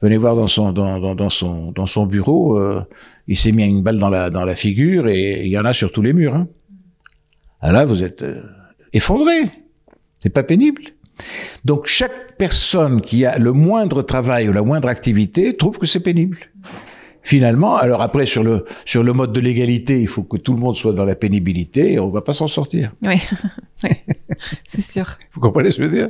[0.00, 2.58] venez voir dans son dans, dans son dans son bureau.
[2.58, 2.82] Euh,
[3.26, 5.72] il s'est mis une balle dans la dans la figure et il y en a
[5.72, 6.34] sur tous les murs.
[6.34, 6.48] Hein.
[7.60, 8.40] Ah là, vous êtes euh,
[8.92, 9.50] effondré.
[10.20, 10.82] C'est pas pénible.
[11.64, 16.00] Donc chaque personne qui a le moindre travail ou la moindre activité trouve que c'est
[16.00, 16.38] pénible
[17.22, 20.58] finalement, alors après sur le sur le mode de l'égalité, il faut que tout le
[20.58, 22.90] monde soit dans la pénibilité et on va pas s'en sortir.
[23.02, 23.16] Oui,
[23.84, 23.90] oui.
[24.66, 25.18] c'est sûr.
[25.34, 26.08] Vous comprenez ce que je veux dire?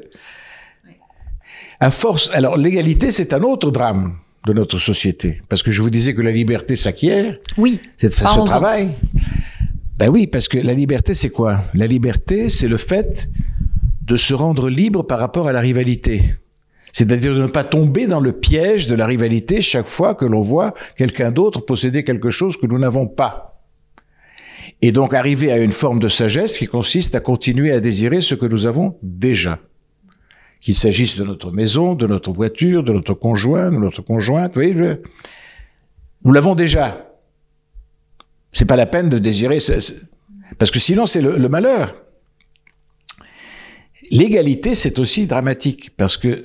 [1.81, 4.17] À force, alors l'égalité, c'est un autre drame
[4.47, 7.39] de notre société, parce que je vous disais que la liberté s'acquiert.
[7.59, 7.81] Oui.
[7.99, 8.91] C'est ça se travaille.
[10.01, 11.63] Ben oui, parce que la liberté, c'est quoi?
[11.75, 13.29] La liberté, c'est le fait
[14.01, 16.23] de se rendre libre par rapport à la rivalité.
[16.95, 20.41] C'est-à-dire de ne pas tomber dans le piège de la rivalité chaque fois que l'on
[20.41, 23.61] voit quelqu'un d'autre posséder quelque chose que nous n'avons pas.
[24.81, 28.35] Et donc arriver à une forme de sagesse qui consiste à continuer à désirer ce
[28.35, 29.59] que nous avons déjà.
[30.63, 34.63] Qu'il s'agisse de notre maison, de notre voiture, de notre conjoint, de notre conjointe, vous
[34.63, 34.97] voyez,
[36.25, 37.10] nous l'avons déjà.
[38.53, 39.59] C'est pas la peine de désirer,
[40.59, 41.95] parce que sinon c'est le, malheur.
[44.11, 46.45] L'égalité, c'est aussi dramatique, parce que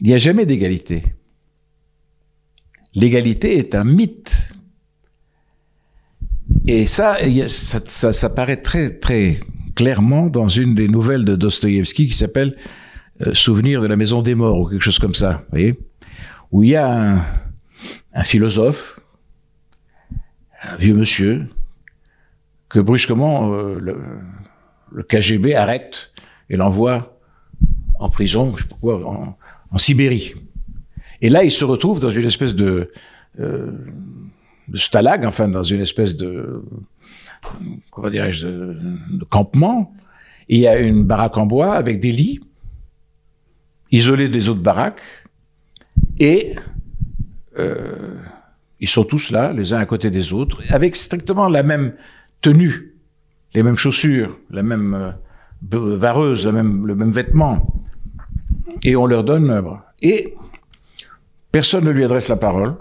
[0.00, 1.02] il n'y a jamais d'égalité.
[2.94, 4.48] L'égalité est un mythe.
[6.66, 9.40] Et ça, ça, paraît très, très
[9.74, 12.56] clairement dans une des nouvelles de Dostoïevski qui s'appelle
[13.26, 15.78] euh, Souvenir de la maison des morts ou quelque chose comme ça, vous voyez,
[16.50, 17.24] où il y a
[18.12, 18.97] un philosophe,
[20.62, 21.46] un vieux monsieur,
[22.68, 26.10] que brusquement euh, le, KGB arrête
[26.50, 27.18] et l'envoie
[27.98, 30.34] en prison, je sais pas en, Sibérie.
[31.20, 32.90] Et là, il se retrouve dans une espèce de,
[33.38, 33.72] euh,
[34.74, 36.62] stalag, enfin dans une espèce de,
[37.90, 39.94] comment dirais-je, de, campement.
[40.48, 42.40] Il y a une baraque en bois avec des lits,
[43.90, 45.02] isolés des autres baraques,
[46.18, 46.56] et
[47.58, 48.16] euh,
[48.80, 51.94] Ils sont tous là, les uns à côté des autres, avec strictement la même
[52.40, 52.94] tenue,
[53.54, 57.82] les mêmes chaussures, la même euh, vareuse, la même, le même vêtement.
[58.84, 59.82] Et on leur donne l'œuvre.
[60.00, 60.34] Et
[61.50, 62.76] personne ne lui adresse la parole,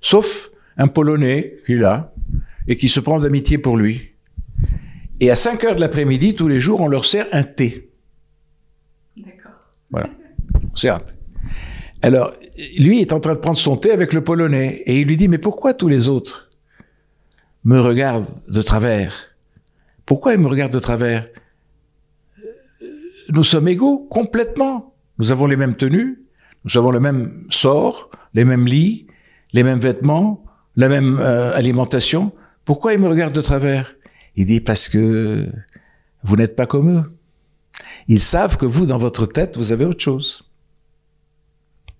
[0.00, 2.12] sauf un Polonais qui est là
[2.68, 4.12] et qui se prend d'amitié pour lui.
[5.20, 7.90] Et à 5 heures de l'après-midi, tous les jours, on leur sert un thé.
[9.90, 10.10] Voilà.
[10.72, 11.14] On sert un thé.
[12.02, 12.34] Alors,
[12.78, 15.28] lui est en train de prendre son thé avec le Polonais et il lui dit,
[15.28, 16.50] mais pourquoi tous les autres
[17.64, 19.14] me regardent de travers?
[20.06, 21.28] Pourquoi ils me regardent de travers?
[22.82, 22.86] Euh,
[23.30, 24.94] Nous sommes égaux, complètement.
[25.18, 26.22] Nous avons les mêmes tenues,
[26.64, 29.06] nous avons le même sort, les mêmes lits,
[29.52, 30.44] les mêmes vêtements,
[30.76, 32.32] la même euh, alimentation.
[32.64, 33.94] Pourquoi ils me regardent de travers?
[34.36, 35.46] Il dit, parce que
[36.22, 37.02] vous n'êtes pas comme eux.
[38.06, 40.47] Ils savent que vous, dans votre tête, vous avez autre chose.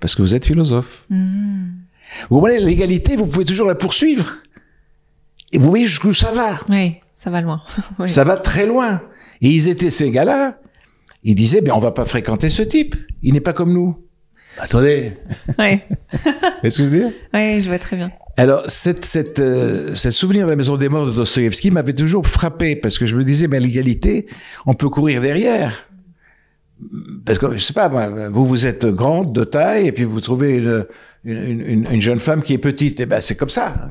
[0.00, 1.04] Parce que vous êtes philosophe.
[2.30, 4.36] Vous voyez, l'égalité, vous pouvez toujours la poursuivre.
[5.52, 6.58] Et vous voyez jusqu'où ça va.
[6.68, 7.62] Oui, ça va loin.
[7.98, 8.08] Oui.
[8.08, 9.02] Ça va très loin.
[9.40, 10.58] Et ils étaient ces gars-là.
[11.24, 12.94] Ils disaient, ben, on va pas fréquenter ce type.
[13.22, 13.98] Il n'est pas comme nous.
[14.58, 15.14] Attendez.
[15.58, 15.78] Oui,
[16.62, 17.12] Qu'est-ce que je veux dire?
[17.34, 18.10] oui, je vois très bien.
[18.36, 22.26] Alors, cette, cette, euh, ce souvenir de la maison des morts de Dostoïevski m'avait toujours
[22.28, 24.26] frappé parce que je me disais, ben, l'égalité,
[24.64, 25.87] on peut courir derrière.
[27.24, 30.20] Parce que, je sais pas, moi, vous, vous êtes grande, de taille, et puis vous
[30.20, 30.86] trouvez une,
[31.24, 33.00] une, une- une jeune femme qui est petite.
[33.00, 33.90] Et ben, c'est comme ça.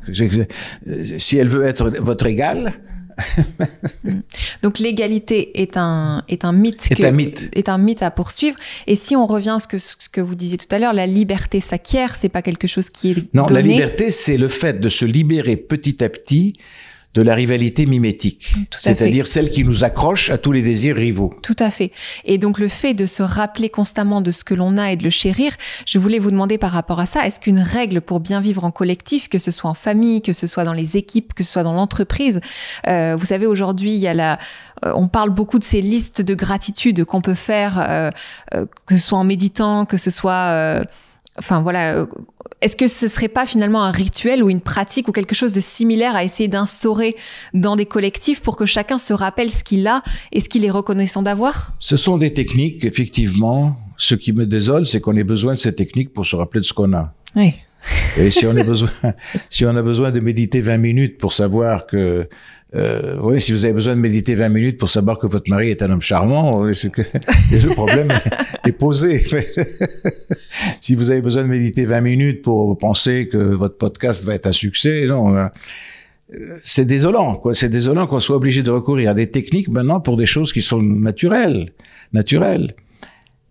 [1.20, 2.74] Si elle veut être votre égale,
[4.62, 7.50] Donc l'égalité est un est un mythe Est que- un mythe.
[7.54, 8.56] est un mythe à poursuivre.
[8.86, 11.08] Et si on revient à ce que ce que vous disiez tout à l'heure, la
[11.08, 14.90] liberté s'acquiert, c'est pas quelque chose qui est non, la liberté, c'est le fait de
[14.90, 16.54] se libérer petit à petit
[17.18, 18.54] de la rivalité mimétique.
[18.80, 21.34] C'est-à-dire celle qui nous accroche à tous les désirs rivaux.
[21.42, 21.92] Tout à fait.
[22.26, 25.04] Et donc le fait de se rappeler constamment de ce que l'on a et de
[25.04, 25.54] le chérir,
[25.88, 28.70] je voulais vous demander par rapport à ça, est-ce qu'une règle pour bien vivre en
[28.70, 31.64] collectif, que ce soit en famille, que ce soit dans les équipes, que ce soit
[31.64, 32.40] dans l'entreprise,
[32.88, 34.38] euh, vous savez aujourd'hui il y a la,
[34.86, 38.12] euh, on parle beaucoup de ces listes de gratitude qu'on peut faire, euh,
[38.86, 40.84] que ce soit en méditant, que ce soit
[41.40, 42.06] Enfin voilà, euh,
[42.62, 45.60] est-ce que ce serait pas finalement un rituel ou une pratique ou quelque chose de
[45.60, 47.16] similaire à essayer d'instaurer
[47.54, 50.72] dans des collectifs pour que chacun se rappelle ce qu'il a et ce qu'il est
[50.72, 51.74] reconnaissant d'avoir?
[51.80, 53.78] Ce sont des techniques, effectivement.
[53.98, 56.66] Ce qui me désole, c'est qu'on ait besoin de ces techniques pour se rappeler de
[56.66, 57.14] ce qu'on a.
[57.36, 57.54] Oui.
[58.18, 58.90] Et si on a besoin,
[59.50, 62.28] si on a besoin de méditer 20 minutes pour savoir que,
[62.76, 65.70] euh, oui, si vous avez besoin de méditer 20 minutes pour savoir que votre mari
[65.70, 67.02] est un homme charmant, que
[67.52, 68.10] le problème
[68.66, 69.26] est posé.
[70.82, 74.48] si vous avez besoin de méditer 20 minutes pour penser que votre podcast va être
[74.48, 75.38] un succès, non.
[75.38, 75.48] euh,
[76.62, 77.54] C'est désolant, quoi.
[77.54, 80.62] C'est désolant qu'on soit obligé de recourir à des techniques maintenant pour des choses qui
[80.62, 81.72] sont naturelles,
[82.12, 82.76] naturelles.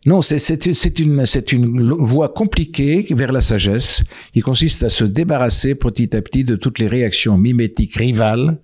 [0.04, 4.02] Non, c'est une c'est une voie compliquée vers la sagesse
[4.32, 8.56] qui consiste à se débarrasser petit à petit de toutes les réactions mimétiques rivales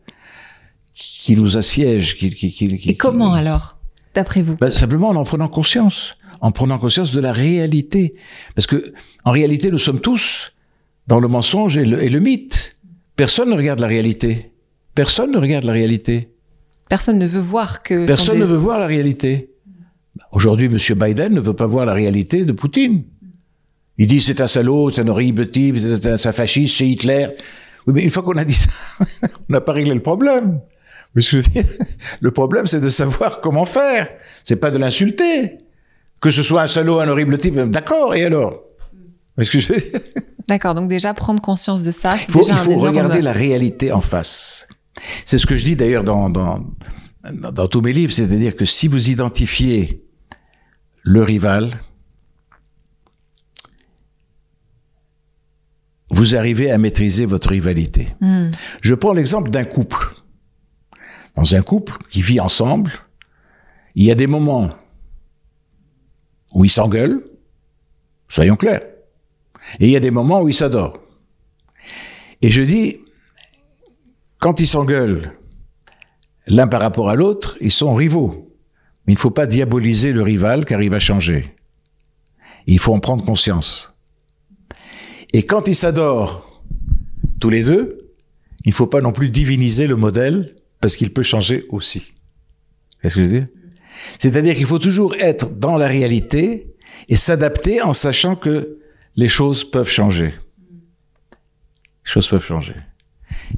[0.95, 2.17] qui nous assiègent.
[2.17, 3.79] Qui, qui, qui, qui- Et comment alors,
[4.15, 4.57] d'après vous?
[4.57, 8.15] Ben, Simplement en en prenant conscience, en prenant conscience de la réalité,
[8.55, 8.93] parce que
[9.25, 10.53] en réalité nous sommes tous
[11.09, 12.77] dans le mensonge et le, et le mythe.
[13.17, 14.53] Personne ne regarde la réalité.
[14.95, 16.31] Personne ne regarde la réalité.
[16.89, 18.01] Personne ne veut voir que.
[18.03, 19.51] son Personne ne veut voir la réalité.
[20.33, 20.77] Aujourd'hui, M.
[20.99, 23.05] Biden ne veut pas voir la réalité de Poutine.
[23.99, 27.29] Il dit c'est un salaud, c'est un horrible type, c'est un fasciste, c'est Hitler.
[27.87, 28.69] Oui, mais une fois qu'on a dit ça,
[29.49, 30.61] on n'a pas réglé le problème.
[31.15, 31.73] Mais ce que je veux dire,
[32.21, 34.09] le problème, c'est de savoir comment faire.
[34.43, 35.59] C'est pas de l'insulter.
[36.21, 38.63] Que ce soit un salaud, un horrible type, d'accord, et alors?
[39.37, 40.01] Mais ce que je veux dire,
[40.49, 44.01] D'accord, donc déjà prendre conscience de ça, faut, déjà il faut regarder la réalité en
[44.01, 44.67] face.
[45.25, 46.65] C'est ce que je dis d'ailleurs dans, dans,
[47.33, 50.05] dans, dans tous mes livres, c'est-à-dire que si vous identifiez
[51.03, 51.71] le rival,
[56.11, 58.15] vous arrivez à maîtriser votre rivalité.
[58.21, 58.51] Hmm.
[58.81, 60.22] Je prends l'exemple d'un couple.
[61.35, 62.93] Dans un couple qui vit ensemble,
[63.95, 64.71] il y a des moments
[66.53, 67.25] où ils s'engueulent,
[68.29, 68.83] soyons clairs,
[69.81, 70.99] et il y a des moments où ils s'adorent.
[72.43, 72.99] Et je dis,
[74.39, 75.33] quand ils s'engueulent
[76.47, 78.53] l'un par rapport à l'autre, ils sont rivaux.
[79.07, 81.57] Mais il ne faut pas diaboliser le rival car il va changer.
[82.67, 83.93] Il faut en prendre conscience.
[85.33, 86.63] Et quand ils s'adorent
[87.41, 88.13] tous les deux,
[88.65, 92.13] il ne faut pas non plus diviniser le modèle parce qu'il peut changer aussi.
[93.01, 93.49] Qu'est-ce que je veux dire?
[94.19, 96.75] C'est-à-dire qu'il faut toujours être dans la réalité
[97.09, 98.79] et s'adapter en sachant que
[99.17, 100.35] les choses peuvent changer.
[102.05, 102.75] Les choses peuvent changer.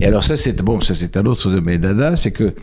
[0.00, 2.54] Et alors ça, c'est bon, ça c'est un autre de mes dadas, c'est que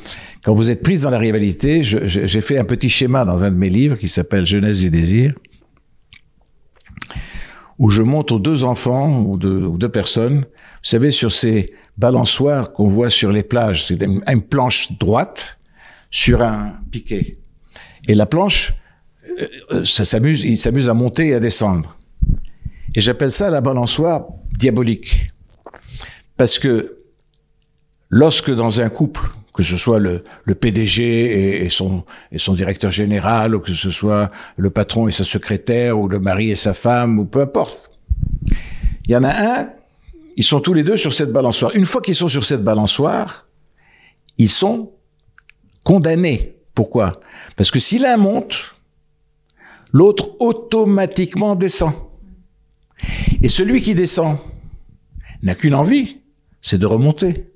[0.44, 3.58] quand vous êtes prise dans la rivalité, j'ai fait un petit schéma dans un de
[3.58, 5.34] mes livres qui s'appelle Jeunesse du désir,
[7.80, 11.74] où je montre aux deux enfants ou deux, ou deux personnes, vous savez, sur ces
[11.98, 15.60] balançoires qu'on voit sur les plages, c'est une, planche droite
[16.10, 17.38] sur un piquet.
[18.08, 18.74] Et la planche,
[19.40, 21.98] euh, euh, ça s'amuse, il s'amuse à monter et à descendre.
[22.96, 24.26] Et j'appelle ça la balançoire
[24.58, 25.32] diabolique.
[26.38, 26.98] Parce que
[28.10, 29.22] lorsque dans un couple,
[29.54, 30.24] que ce soit le,
[30.60, 35.24] PDG et son, et son directeur général, ou que ce soit le patron et sa
[35.24, 37.92] secrétaire, ou le mari et sa femme, ou peu importe,
[39.06, 39.70] il y en a un,
[40.38, 41.76] ils sont tous les deux sur cette balançoire.
[41.76, 43.48] Une fois qu'ils sont sur cette balançoire,
[44.38, 44.92] ils sont
[45.84, 46.56] condamnés.
[46.74, 47.20] Pourquoi?
[47.56, 48.76] Parce que si l'un monte,
[49.92, 51.94] l'autre automatiquement descend.
[53.42, 54.38] Et celui qui descend
[55.44, 56.22] n'a qu'une envie,
[56.62, 57.48] c'est de remonter.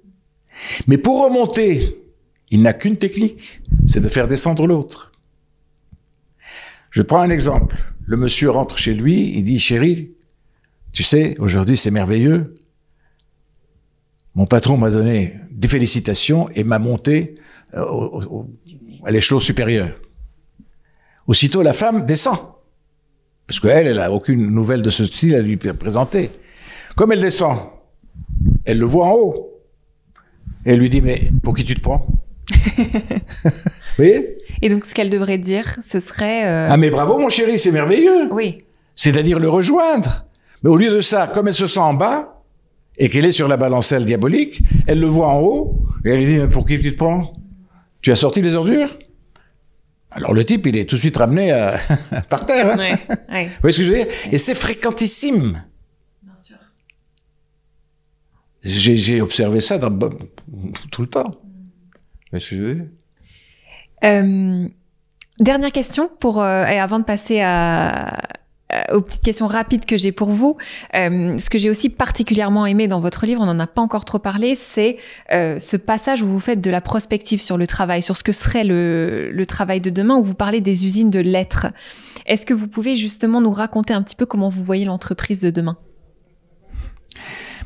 [0.88, 2.02] Mais pour remonter,
[2.50, 5.12] il n'a qu'une technique, c'est de faire descendre l'autre.
[6.92, 7.84] Je prends un exemple.
[8.06, 10.12] Le monsieur rentre chez lui, il dit, chérie,
[10.94, 12.56] tu sais, aujourd'hui c'est merveilleux.
[14.36, 17.36] Mon patron m'a donné des félicitations et m'a monté
[17.74, 18.50] euh, au- au-
[19.06, 19.90] à l'échelon supérieur.
[21.28, 22.38] Aussitôt, la femme descend.
[23.48, 26.32] Parce qu'elle, elle n'a aucune nouvelle de ce style à lui présenter.
[26.96, 27.60] Comme elle descend,
[28.66, 29.52] elle le voit en haut.
[30.66, 32.08] Et elle lui dit, mais pour qui tu te prends?
[32.76, 33.52] Vous
[33.98, 36.46] voyez Et donc, ce qu'elle devrait dire, ce serait.
[36.48, 38.32] euh, Ah mais bravo mon chéri, c'est merveilleux.
[38.32, 38.64] Oui.
[38.96, 40.26] C'est-à-dire le rejoindre.
[40.64, 42.35] Mais au lieu de ça, comme elle se sent en bas,
[42.98, 46.26] et qu'elle est sur la balancelle diabolique, elle le voit en haut, et elle lui
[46.26, 47.34] dit, mais pour qui tu te prends?
[48.02, 48.98] Tu as sorti les ordures?
[50.12, 51.78] Alors le type, il est tout de suite ramené à-
[52.30, 52.72] par terre.
[52.74, 52.78] hein.
[52.78, 52.92] Ouais.
[53.34, 53.46] ouais.
[53.46, 54.08] Vous voyez ce que je veux dire?
[54.32, 55.62] Et c'est fréquentissime.
[56.24, 56.56] Bien sûr.
[58.64, 60.10] J'ai observé ça dans,
[60.92, 61.30] tout le temps.
[61.30, 62.86] Vous voyez ce que je veux dire?
[64.04, 64.68] Euh,
[65.40, 68.18] dernière question pour euh, et avant de passer à-
[68.92, 70.58] aux petites questions rapides que j'ai pour vous.
[70.96, 74.06] Euh, ce que j'ai aussi particulièrement aimé dans votre livre, on n'en a pas encore
[74.06, 74.98] trop parlé, c'est
[75.32, 78.32] euh, ce passage où vous faites de la prospective sur le travail, sur ce que
[78.32, 81.68] serait le, travail de demain, où vous parlez des usines de lettres.
[82.26, 85.52] Est-ce que vous pouvez justement nous raconter un petit peu comment vous voyez l'entreprise de
[85.52, 85.78] demain?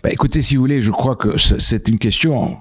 [0.03, 2.57] Bah, écoutez, si vous voulez, je crois que c'est une question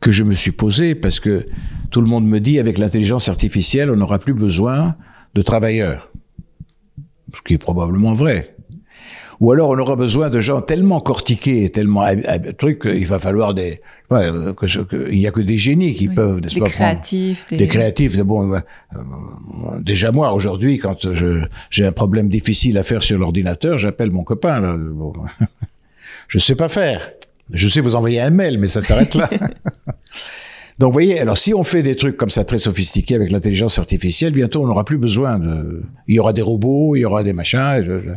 [0.00, 1.46] que je me suis posée parce que
[1.90, 4.96] tout le monde me dit avec l'intelligence artificielle, on n'aura plus besoin
[5.34, 6.09] de travailleurs.
[7.34, 8.54] Ce qui est probablement vrai.
[9.40, 12.04] Ou alors on aura besoin de gens tellement cortiqués, et tellement
[12.58, 15.56] trucs qu'il va falloir des, ouais, euh, que, je- que- il y a que des
[15.56, 16.14] génies qui Oui.
[16.14, 17.56] peuvent, Des pas, prendre- créatifs, des...
[17.56, 18.52] des créatifs, bon.
[18.52, 18.60] euh,
[19.80, 24.24] déjà moi aujourd'hui, quand je j'ai un problème difficile à faire sur l'ordinateur, j'appelle mon
[24.24, 24.60] copain.
[24.60, 24.76] Là.
[24.78, 25.14] Bon.
[26.28, 27.10] je sais pas faire.
[27.52, 29.28] Je sais vous envoyer un mail, mais ça s'arrête là.
[30.80, 33.78] Donc, vous voyez, alors si on fait des trucs comme ça très sophistiqués avec l'intelligence
[33.78, 35.82] artificielle, bientôt on n'aura plus besoin de.
[36.08, 38.16] Il y aura des robots, il y aura des machins.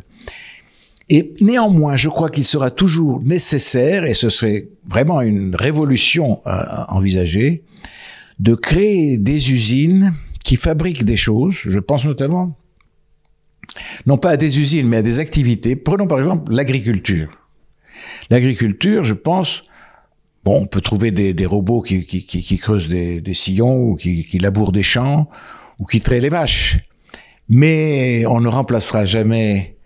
[1.09, 6.83] Et, néanmoins, je crois qu'il sera toujours nécessaire, et ce serait vraiment une révolution à-
[6.83, 7.63] à envisager,
[8.39, 10.13] de créer des usines
[10.45, 11.55] qui fabriquent des choses.
[11.65, 12.57] Je pense notamment,
[14.05, 15.75] non pas à des usines, mais à des activités.
[15.75, 17.29] Prenons par exemple l'agriculture.
[18.29, 19.65] L'agriculture, je pense,
[20.43, 23.81] bon, on peut trouver des, des robots qui, qui, qui, qui creusent des, des sillons
[23.81, 25.29] ou qui, qui labourent des champs
[25.79, 26.77] ou qui traient les vaches.
[27.49, 29.77] Mais on ne remplacera jamais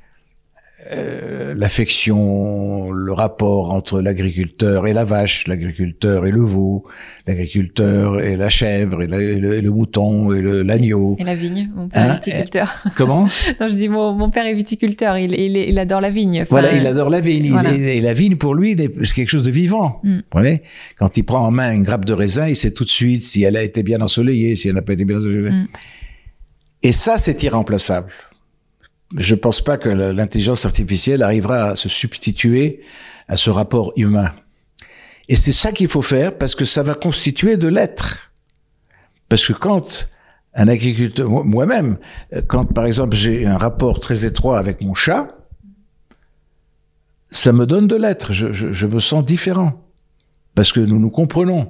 [0.94, 6.86] euh, l'affection, le rapport entre l'agriculteur et la vache, l'agriculteur et le veau,
[7.28, 11.16] l'agriculteur et la chèvre et, la- et le, et le mouton et l'agneau.
[11.20, 12.74] Et la vigne, mon père Hein, est viticulteur.
[12.96, 13.28] Comment
[13.60, 16.42] non, je dis mon, mon père est viticulteur, il, il, il adore la vigne.
[16.44, 17.50] Enfin, Voilà, il adore la vigne.
[17.52, 17.72] Voilà.
[17.74, 20.00] et la vigne, pour lui, c'est quelque chose de vivant.
[20.04, 20.16] Mm.
[20.18, 20.62] Vous voyez
[20.98, 23.44] Quand il prend en main une grappe de raisin, il sait tout de suite si
[23.44, 25.50] elle a été bien ensoleillée, si elle n'a pas été bien ensoleillée.
[25.52, 25.68] Mm.
[26.84, 28.08] Et ça, c'est irremplaçable.
[29.16, 32.82] Je pense pas que l'intelligence artificielle arrivera à se substituer
[33.28, 34.32] à ce rapport humain.
[35.30, 38.32] Et c'est ça qu'il faut faire parce que ça va constituer de l'être.
[39.30, 40.08] Parce que quand
[40.54, 41.98] un agriculteur, moi- moi-même,
[42.48, 45.36] quand par exemple j'ai un rapport très étroit avec mon chat,
[47.30, 48.32] ça me donne de l'être.
[48.34, 49.84] Je, je me sens différent.
[50.56, 51.68] Parce que nous nous comprenons.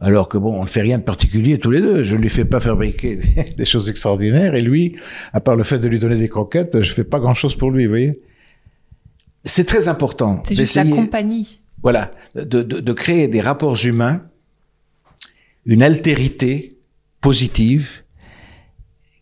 [0.00, 2.04] Alors que bon, on ne fait rien de particulier tous les deux.
[2.04, 4.54] Je ne lui fais pas fabriquer des, des choses extraordinaires.
[4.54, 4.96] Et lui,
[5.32, 7.70] à part le fait de lui donner des croquettes, je fais pas grand chose pour
[7.70, 8.20] lui, vous voyez.
[9.44, 10.42] C'est très important.
[10.46, 11.60] C'est juste la compagnie.
[11.82, 14.22] voilà, de, de, de créer des rapports humains,
[15.64, 16.78] une altérité
[17.20, 18.02] positive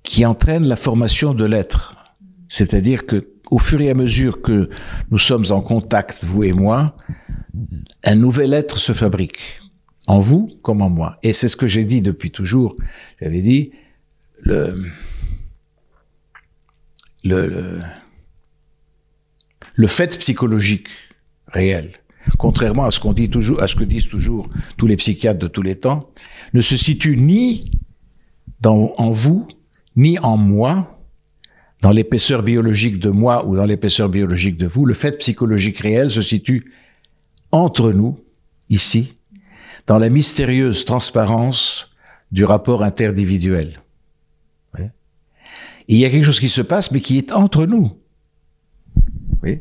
[0.03, 1.97] qui entraîne la formation de l'être.
[2.49, 4.69] C'est-à-dire que au fur et à mesure que
[5.11, 6.93] nous sommes en contact, vous et moi,
[8.05, 9.61] un nouvel être se fabrique.
[10.07, 11.19] En vous comme en moi.
[11.23, 12.77] Et c'est ce que j'ai dit depuis toujours.
[13.21, 13.73] J'avais dit,
[14.41, 14.75] le,
[17.25, 17.81] le, le-
[19.75, 20.89] Le fait psychologique
[21.49, 21.91] réel,
[22.39, 24.49] contrairement à ce qu'on dit toujours, à ce que disent toujours
[24.79, 26.09] tous les psychiatres de tous les temps,
[26.55, 27.71] ne se situe ni
[28.61, 29.47] dans, en vous,
[29.97, 30.99] ni en moi,
[31.83, 34.87] dans l'épaisseur biologique de moi ou dans l'épaisseur biologique de vous.
[34.87, 36.73] Le fait psychologique réel se situe
[37.53, 38.19] entre nous,
[38.71, 39.16] ici,
[39.87, 41.91] dans la mystérieuse transparence
[42.33, 43.81] du rapport interindividuel.
[45.89, 47.97] Et il y a quelque chose qui se passe, mais qui est entre nous.
[49.45, 49.61] Oui.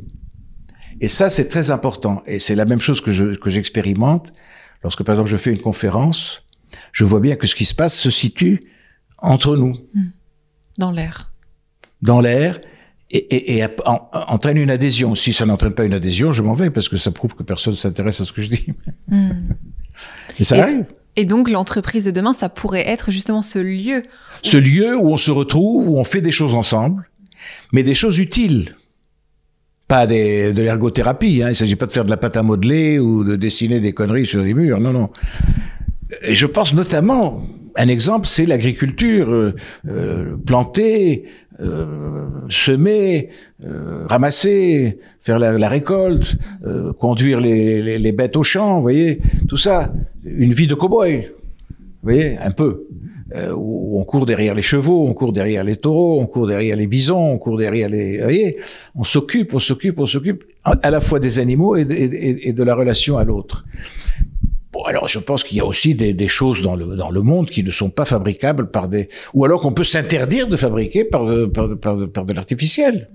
[1.00, 2.24] Et ça, c'est très important.
[2.26, 4.34] Et c'est la même chose que je, que j'expérimente
[4.82, 6.44] lorsque, par exemple, je fais une conférence.
[6.94, 8.62] Je vois bien que ce qui se passe se situe
[9.20, 9.78] entre nous.
[10.80, 11.32] Dans l'air.
[12.02, 12.60] Dans l'air.
[13.12, 15.14] Et, et, et en- entraîne une adhésion.
[15.14, 17.76] Si ça n'entraîne pas une adhésion, je m'en vais parce que ça prouve que personne
[17.76, 18.74] s'intéresse à ce que je dis.
[20.40, 20.86] Et ça Et- arrive.
[21.18, 24.04] Et donc l'entreprise de demain, ça pourrait être justement ce lieu.
[24.44, 27.10] Ce lieu où on se retrouve, où on fait des choses ensemble,
[27.72, 28.76] mais des choses utiles.
[29.88, 31.42] Pas des, de l'ergothérapie.
[31.42, 31.48] Hein.
[31.48, 33.94] Il ne s'agit pas de faire de la pâte à modeler ou de dessiner des
[33.94, 34.80] conneries sur des murs.
[34.82, 35.10] Non, non.
[36.22, 37.44] Et je pense notamment,
[37.78, 39.30] un exemple, c'est l'agriculture.
[39.32, 39.56] euh,
[39.88, 41.26] euh, planter,
[41.60, 43.30] euh, semer,
[43.66, 49.22] euh, ramasser, faire la, récolte, euh, conduire les, les, les bêtes au champ, vous voyez,
[49.48, 49.94] tout ça.
[50.24, 51.32] Une vie de cow-boy,
[51.70, 52.88] vous voyez, un peu.
[53.34, 56.78] Euh, où on court derrière les chevaux, on court derrière les taureaux, on court derrière
[56.78, 58.18] les bisons, on court derrière les...
[58.18, 58.58] Vous voyez,
[58.94, 63.18] on s'occupe, on s'occupe, on s'occupe à la fois des animaux et de la relation
[63.18, 63.66] à l'autre.
[64.88, 67.50] Alors je pense qu'il y a aussi des, des choses dans le, dans le monde
[67.50, 69.10] qui ne sont pas fabricables par des...
[69.34, 72.34] Ou alors qu'on peut s'interdire de fabriquer par de, par, de- par de- par de
[72.34, 73.10] l'artificiel.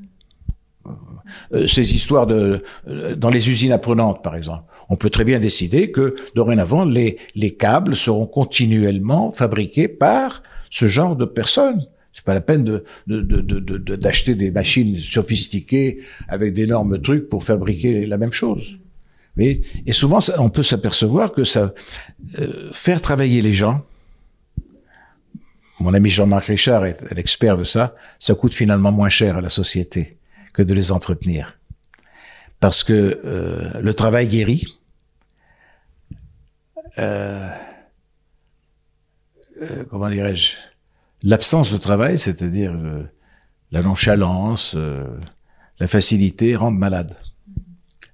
[1.55, 2.63] Euh, ces histoires de...
[2.89, 4.65] euh, Dans les usines apprenantes, par exemple.
[4.89, 10.87] On peut très bien décider que, dorénavant, les, les câbles seront continuellement fabriqués par ce
[10.89, 11.87] genre de personnes.
[12.13, 16.53] C'est pas la peine de, de, de, de- de- de- d'acheter des machines sophistiquées avec
[16.55, 18.77] d'énormes trucs pour fabriquer la même chose.
[19.39, 21.73] Et souvent, on peut s'apercevoir que ça,
[22.39, 23.83] euh, faire travailler les gens,
[25.81, 29.49] mon ami Jean-Marc Richard est l'expert de ça, ça coûte finalement moins cher à la
[29.49, 30.19] société
[30.53, 31.59] que de les entretenir.
[32.61, 34.67] Parce que euh, le travail guérit.
[36.99, 37.49] Euh,
[39.63, 40.57] euh, comment dirais-je
[41.23, 43.05] L'absence de travail, c'est-à-dire euh,
[43.71, 45.07] la nonchalance, euh,
[45.79, 47.17] la facilité, rendent malade.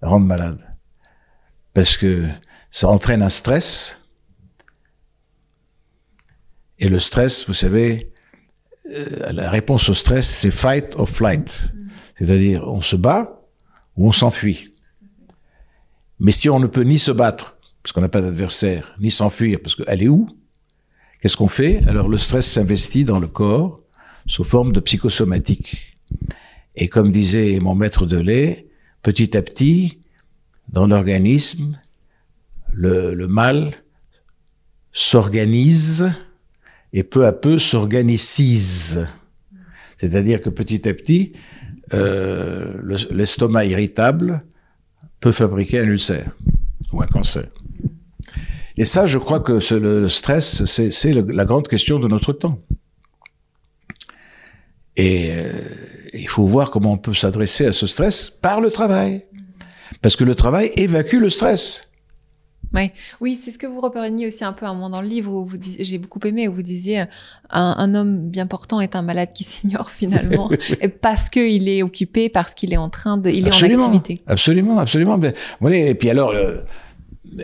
[0.02, 0.65] Rendent malade
[1.77, 2.24] parce que
[2.70, 4.01] ça entraîne un stress.
[6.79, 8.14] Et le stress, vous savez,
[8.91, 11.68] euh, la réponse au stress, c'est fight or flight.
[12.18, 13.43] C'est-à-dire, on se bat
[13.95, 14.72] ou on s'enfuit.
[16.18, 19.59] Mais si on ne peut ni se battre, parce qu'on n'a pas d'adversaire, ni s'enfuir,
[19.62, 20.31] parce qu'elle est où?
[21.20, 21.83] Qu'est-ce qu'on fait?
[21.87, 23.83] Alors le stress s'investit dans le corps
[24.24, 25.93] sous forme de psychosomatique.
[26.74, 28.66] Et comme disait mon maître de lait,
[29.03, 29.99] petit à petit,
[30.68, 31.78] dans l'organisme,
[32.72, 33.72] le, mal
[34.92, 36.10] s'organise
[36.92, 39.08] et peu à peu s'organicise.
[39.96, 41.32] C'est-à-dire que petit à petit,
[41.94, 44.44] euh, le- l'estomac irritable
[45.20, 46.36] peut fabriquer un ulcère
[46.92, 47.46] ou un cancer.
[48.76, 52.60] Et ça, je crois que le, stress, c'est la grande question de notre temps.
[54.96, 55.50] Et euh,
[56.14, 59.24] il faut voir comment on peut s'adresser à ce stress par le travail.
[60.03, 61.82] Parce que le travail évacue le stress.
[62.74, 62.90] Oui,
[63.20, 65.32] oui c'est ce que vous repreniez aussi un peu à un moment dans le livre
[65.32, 67.09] où vous j'ai beaucoup aimé, où vous disiez un,
[67.51, 70.51] un homme bien portant est un malade qui s'ignore finalement,
[71.01, 74.22] parce qu'il est occupé, parce qu'il est en train de, il est en activité.
[74.26, 75.18] Absolument, absolument.
[75.18, 75.32] Ben,
[75.72, 76.59] et puis alors, euh,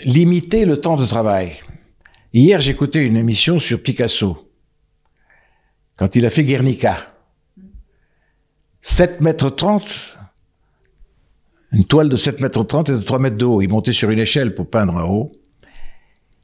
[0.05, 1.55] limiter le temps de travail.
[2.33, 4.51] Hier, j'écoutais une émission sur Picasso,
[5.97, 6.97] quand il a fait Guernica.
[8.81, 10.19] 7 mètres 30,
[11.73, 13.63] une toile de 7 mètres 30 et de 3 mètres de haut.
[13.63, 15.33] Il montait sur une échelle pour peindre en haut.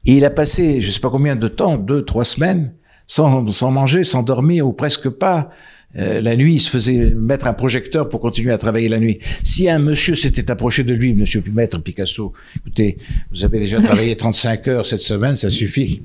[0.05, 2.73] Et il a passé, je ne sais pas combien de temps, deux, trois semaines,
[3.05, 5.49] sans, sans manger, sans dormir, ou presque pas.
[5.97, 9.19] Euh, la nuit, il se faisait mettre un projecteur pour continuer à travailler la nuit.
[9.43, 12.97] Si un monsieur s'était approché de lui, monsieur maître Picasso, écoutez,
[13.31, 16.01] vous avez déjà travaillé 35 heures cette semaine, ça suffit.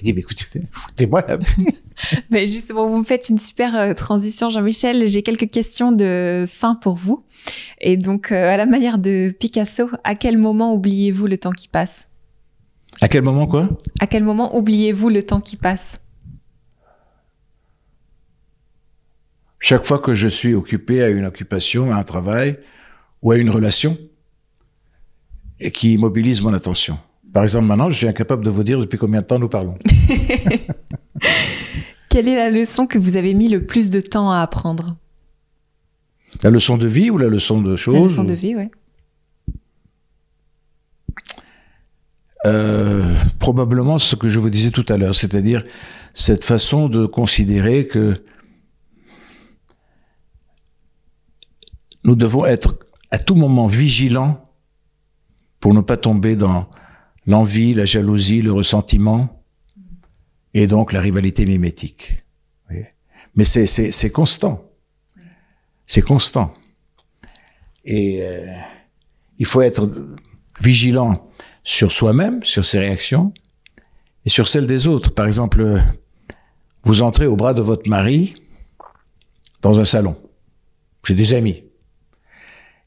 [0.00, 1.38] Il dit, mais écoutez, foutez-moi la
[2.30, 5.08] Mais justement, vous me faites une super euh, transition, Jean-Michel.
[5.08, 7.24] J'ai quelques questions de fin pour vous.
[7.80, 11.68] Et donc, euh, à la manière de Picasso, à quel moment oubliez-vous le temps qui
[11.68, 12.08] passe?
[13.00, 13.68] À quel moment, quoi?
[14.00, 16.00] À quel moment oubliez-vous le temps qui passe?
[19.60, 22.58] Chaque fois que je suis occupé à une occupation, à un travail
[23.22, 23.98] ou à une relation
[25.60, 26.98] et qui mobilise mon attention.
[27.32, 29.76] Par exemple, maintenant, je suis incapable de vous dire depuis combien de temps nous parlons.
[32.08, 34.96] Quelle est la leçon que vous avez mis le plus de temps à apprendre?
[36.42, 38.70] La leçon de vie ou la leçon de choses La leçon de vie, ouais.
[42.46, 43.04] Euh,
[43.38, 45.64] probablement ce que je vous disais tout à l'heure, c'est-à-dire
[46.14, 48.22] cette façon de considérer que
[52.04, 52.78] nous devons être
[53.10, 54.42] à tout moment vigilants
[55.60, 56.70] pour ne pas tomber dans
[57.28, 59.44] l'envie, la jalousie, le ressentiment
[60.54, 62.24] et donc la rivalité mimétique.
[63.36, 64.64] Mais c'est, constant.
[65.86, 66.52] C'est constant.
[67.84, 68.46] Et euh,
[69.38, 69.88] il faut être
[70.60, 71.30] vigilant
[71.62, 73.32] sur soi-même, sur ses réactions
[74.24, 75.12] et sur celles des autres.
[75.12, 75.80] Par exemple,
[76.82, 78.34] vous entrez au bras de votre mari
[79.62, 80.16] dans un salon.
[81.04, 81.62] J'ai des amis.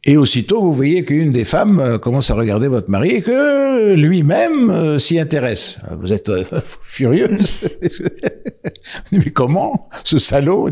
[0.03, 3.60] Et aussitôt, vous voyez qu'une des femmes euh, commence à regarder votre mari et que
[3.95, 5.77] lui-même euh, s'y intéresse.
[5.99, 6.43] Vous êtes euh,
[6.81, 7.69] furieuse.
[9.11, 10.69] Mais comment Ce salaud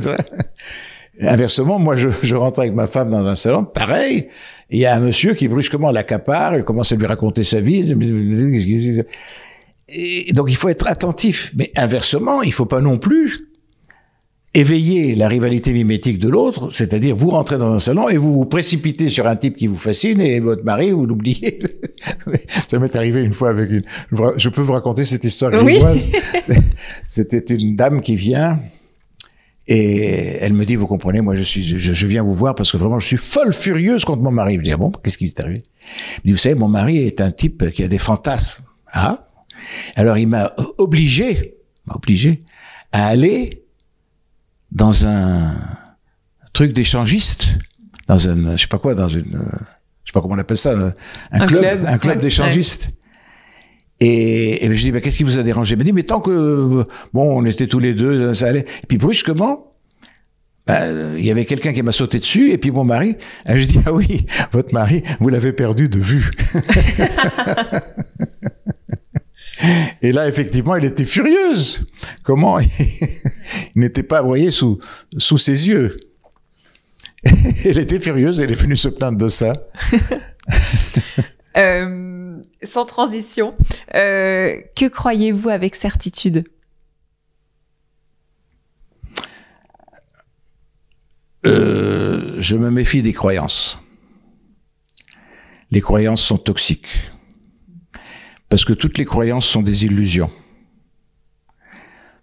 [1.21, 4.29] Inversement, moi, je, je rentre avec ma femme dans un salon, pareil.
[4.69, 7.91] Il y a un monsieur qui brusquement l'accapare, il commence à lui raconter sa vie.
[9.89, 11.51] Et donc, il faut être attentif.
[11.55, 13.48] Mais inversement, il faut pas non plus
[14.53, 18.45] éveiller la rivalité mimétique de l'autre, c'est-à-dire vous rentrez dans un salon et vous vous
[18.45, 21.59] précipitez sur un type qui vous fascine et votre mari, vous l'oubliez.
[22.67, 23.83] Ça m'est arrivé une fois avec une...
[24.37, 25.79] Je peux vous raconter cette histoire Oui.
[27.07, 28.59] C'était une dame qui vient
[29.67, 32.71] et elle me dit, vous comprenez, moi je suis, je, je viens vous voir parce
[32.71, 34.55] que vraiment je suis folle furieuse contre mon mari.
[34.55, 35.61] Je dis, ah bon, qu'est-ce qui est arrivé?
[36.15, 38.63] Elle dit, vous savez, mon mari est un type qui a des fantasmes.
[38.91, 39.27] Ah
[39.95, 42.41] Alors il m'a obligé, m'a obligé
[42.91, 43.63] à aller
[44.71, 45.55] dans un
[46.53, 47.49] truc d'échangiste,
[48.07, 49.57] dans un, je sais pas quoi, dans une, euh,
[50.03, 50.93] je sais pas comment on appelle ça, un,
[51.31, 52.89] Un club, club, un club ouais, d'échangistes.
[53.99, 55.75] Et, et je dis, bah, qu'est-ce qui vous a dérangé?
[55.75, 58.65] Il me dit, mais tant que, euh, bon, on était tous les deux, ça allait.
[58.83, 59.73] Et puis brusquement,
[60.65, 63.79] bah, il y avait quelqu'un qui m'a sauté dessus, et puis mon mari, je dis,
[63.85, 66.29] ah oui, votre mari, vous l'avez perdu de vue.
[70.01, 71.85] Et là, effectivement, elle était furieuse.
[72.23, 72.67] Comment il
[73.75, 74.79] n'était pas, vous voyez, sous,
[75.17, 75.97] sous ses yeux.
[77.65, 79.51] Elle était furieuse, elle est venue se plaindre de ça.
[81.57, 83.55] Euh, sans transition,
[83.95, 86.45] euh, que croyez-vous avec certitude?
[91.45, 93.79] Euh, je me méfie des croyances.
[95.71, 97.11] Les croyances sont toxiques.
[98.49, 100.31] Parce que toutes les croyances sont des illusions.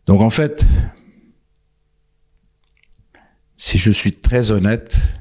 [0.07, 0.64] Donc en fait,
[3.57, 5.14] si je suis très honnête,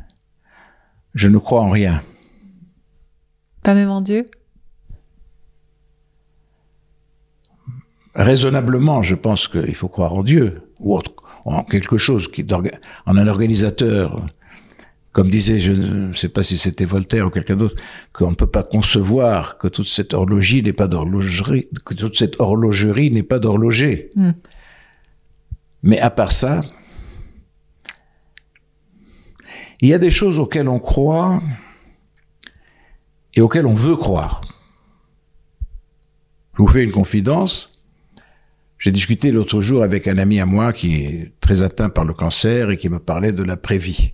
[1.14, 2.02] je ne crois en rien.
[3.64, 4.26] Pas même en Dieu?
[8.14, 11.14] Raisonnablement, je pense qu'il faut croire en Dieu ou autre-
[11.46, 12.44] en quelque chose qui
[13.06, 14.26] en un organisateur.
[15.16, 17.78] Comme disait, je ne sais pas si c'était Voltaire ou quelqu'un d'autre,
[18.12, 22.42] qu'on ne peut pas concevoir que toute cette horlogerie n'est pas d'horlogerie, que toute cette
[22.42, 24.10] horlogerie n'est pas d'horloger.
[24.18, 24.34] Hmm.
[25.84, 26.60] Mais à part ça,
[29.80, 31.42] il y a des choses auxquelles on croit
[33.36, 34.42] et auxquelles on veut croire.
[36.56, 37.72] Je vous fais une confidence.
[38.80, 42.14] J'ai discuté l'autre jour avec un ami à moi qui est très atteint par le
[42.14, 44.12] cancer et qui me parlait de l'après-vie.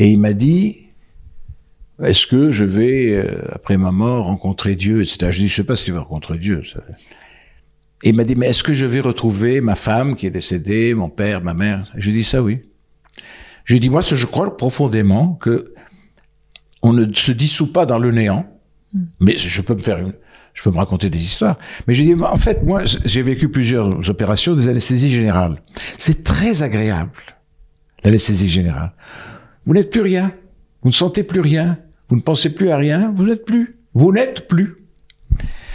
[0.00, 0.78] Et il m'a dit,
[2.02, 5.30] est-ce que je vais, euh, après ma mort, rencontrer Dieu, etc.
[5.30, 6.62] Je dis, je sais pas si tu vas rencontrer Dieu.
[8.02, 10.94] Et il m'a dit, mais est-ce que je vais retrouver ma femme qui est décédée,
[10.94, 11.92] mon père, ma mère?
[11.96, 12.60] Je lui ai dit, ça oui.
[13.64, 15.74] Je lui ai dit, moi, je crois profondément que
[16.80, 18.46] on ne se dissout pas dans le néant,
[19.20, 20.14] mais je peux me faire une,
[20.54, 21.58] je peux me raconter des histoires.
[21.86, 25.60] Mais je dis, en fait, moi, j'ai vécu plusieurs opérations des anesthésies générales.
[25.98, 27.12] C'est très agréable,
[28.02, 28.94] l'anesthésie générale.
[29.70, 30.34] Vous n'êtes plus rien.
[30.82, 31.78] Vous ne sentez plus rien.
[32.08, 33.12] Vous ne pensez plus à rien.
[33.14, 33.78] Vous n'êtes plus.
[33.94, 34.84] Vous n'êtes plus.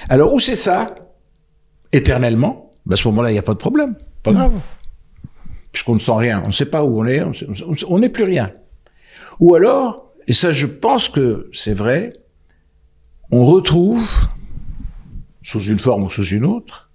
[0.10, 0.88] Alors, où c'est ça?
[1.94, 2.74] Éternellement?
[2.86, 3.96] Ben, À ce moment-là, il n'y a pas de problème.
[4.22, 4.60] Pas grave.
[5.72, 6.42] Puisqu'on ne sent rien.
[6.44, 7.22] On ne sait pas où on est.
[7.88, 8.52] On n'est plus rien.
[9.40, 12.12] Ou alors, et ça, je pense que c'est vrai,
[13.32, 14.06] on retrouve,
[15.42, 16.92] sous une forme ou sous une autre,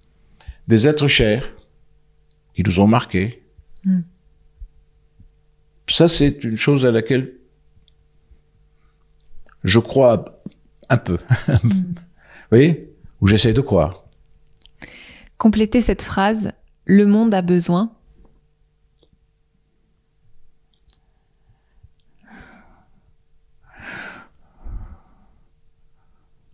[0.67, 1.51] des êtres chers
[2.53, 3.43] qui nous ont marqués.
[5.91, 7.33] Ça, c'est une chose à laquelle
[9.65, 10.41] je crois
[10.89, 11.17] un peu.
[11.63, 11.69] Vous
[12.49, 12.95] voyez?
[13.19, 14.05] Ou j'essaie de croire.
[15.37, 16.53] Complétez cette phrase.
[16.85, 17.91] Le monde a besoin.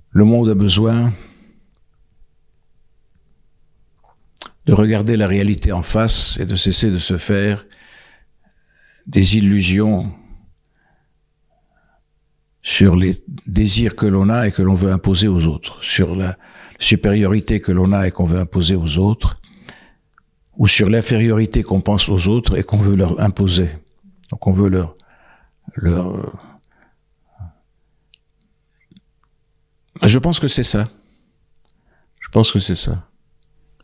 [0.09, 1.13] Le monde a besoin
[4.65, 7.66] de regarder la réalité en face et de cesser de se faire
[9.07, 10.11] des illusions
[12.61, 16.37] sur les désirs que l'on a et que l'on veut imposer aux autres, sur la
[16.79, 19.39] supériorité que l'on a et qu'on veut imposer aux autres,
[20.57, 23.69] ou sur l'infériorité qu'on pense aux autres et qu'on veut leur imposer.
[24.31, 24.95] Donc on veut leur,
[25.75, 26.37] leur...
[30.03, 30.89] Je pense que c'est ça.
[32.19, 33.07] Je pense que c'est ça.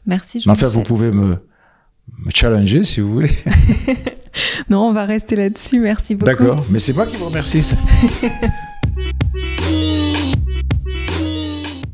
[0.05, 0.43] Merci.
[0.47, 1.47] Enfin, vous pouvez me,
[2.17, 3.31] me challenger si vous voulez.
[4.69, 5.79] non, on va rester là-dessus.
[5.79, 6.31] Merci beaucoup.
[6.31, 7.63] D'accord, mais c'est moi qui vous remercie.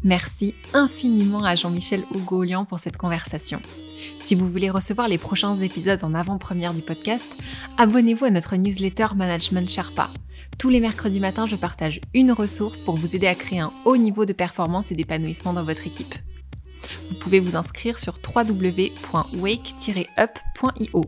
[0.04, 3.62] Merci infiniment à Jean-Michel Ougolian pour cette conversation.
[4.22, 7.30] Si vous voulez recevoir les prochains épisodes en avant-première du podcast,
[7.78, 10.10] abonnez-vous à notre newsletter Management Sherpa.
[10.58, 13.98] Tous les mercredis matins, je partage une ressource pour vous aider à créer un haut
[13.98, 16.16] niveau de performance et d'épanouissement dans votre équipe.
[17.10, 21.06] Vous pouvez vous inscrire sur www.wake-up.io.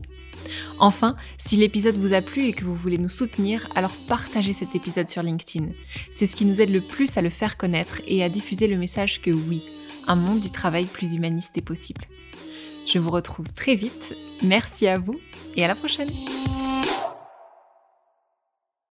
[0.78, 4.74] Enfin, si l'épisode vous a plu et que vous voulez nous soutenir, alors partagez cet
[4.74, 5.68] épisode sur LinkedIn.
[6.12, 8.76] C'est ce qui nous aide le plus à le faire connaître et à diffuser le
[8.76, 9.68] message que oui,
[10.06, 12.02] un monde du travail plus humaniste est possible.
[12.86, 15.20] Je vous retrouve très vite, merci à vous
[15.56, 16.10] et à la prochaine